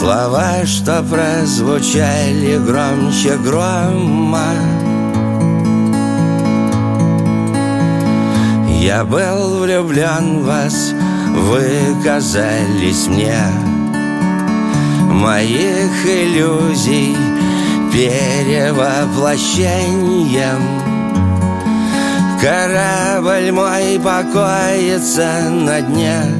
[0.00, 4.54] Слова, что прозвучали громче грома.
[8.80, 10.94] Я был влюблен в вас,
[11.36, 11.68] вы
[12.02, 13.36] казались мне.
[15.10, 17.14] Моих иллюзий
[17.92, 20.62] перевоплощением.
[22.40, 26.39] Корабль мой покоится на дне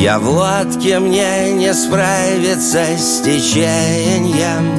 [0.00, 4.78] Я в лодке, мне не справиться с течением.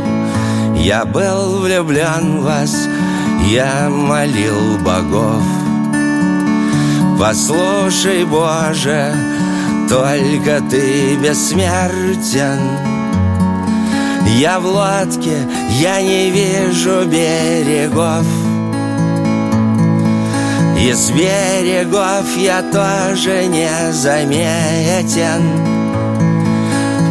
[0.77, 2.87] Я был влюблен в вас,
[3.49, 5.43] я молил богов.
[7.19, 9.13] Послушай, Боже,
[9.89, 12.59] только ты бессмертен.
[14.37, 15.45] Я в лодке,
[15.81, 18.25] я не вижу берегов
[20.79, 25.43] Из берегов я тоже не заметен.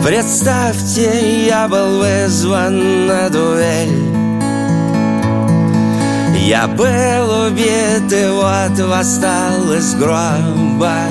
[0.02, 4.18] Представьте, я был вызван на дуэль.
[6.34, 11.02] Я был убит и вот восстал из гроба.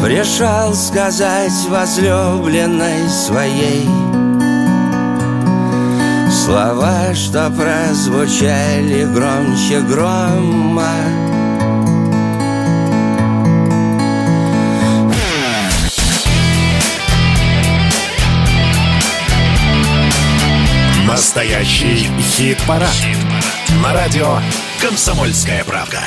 [0.00, 3.88] Пришел сказать возлюбленной своей
[6.46, 10.92] Слова, что прозвучали громче грома
[21.04, 22.94] Настоящий хит-парад.
[23.82, 24.38] На радио
[24.80, 25.98] «Комсомольская правда».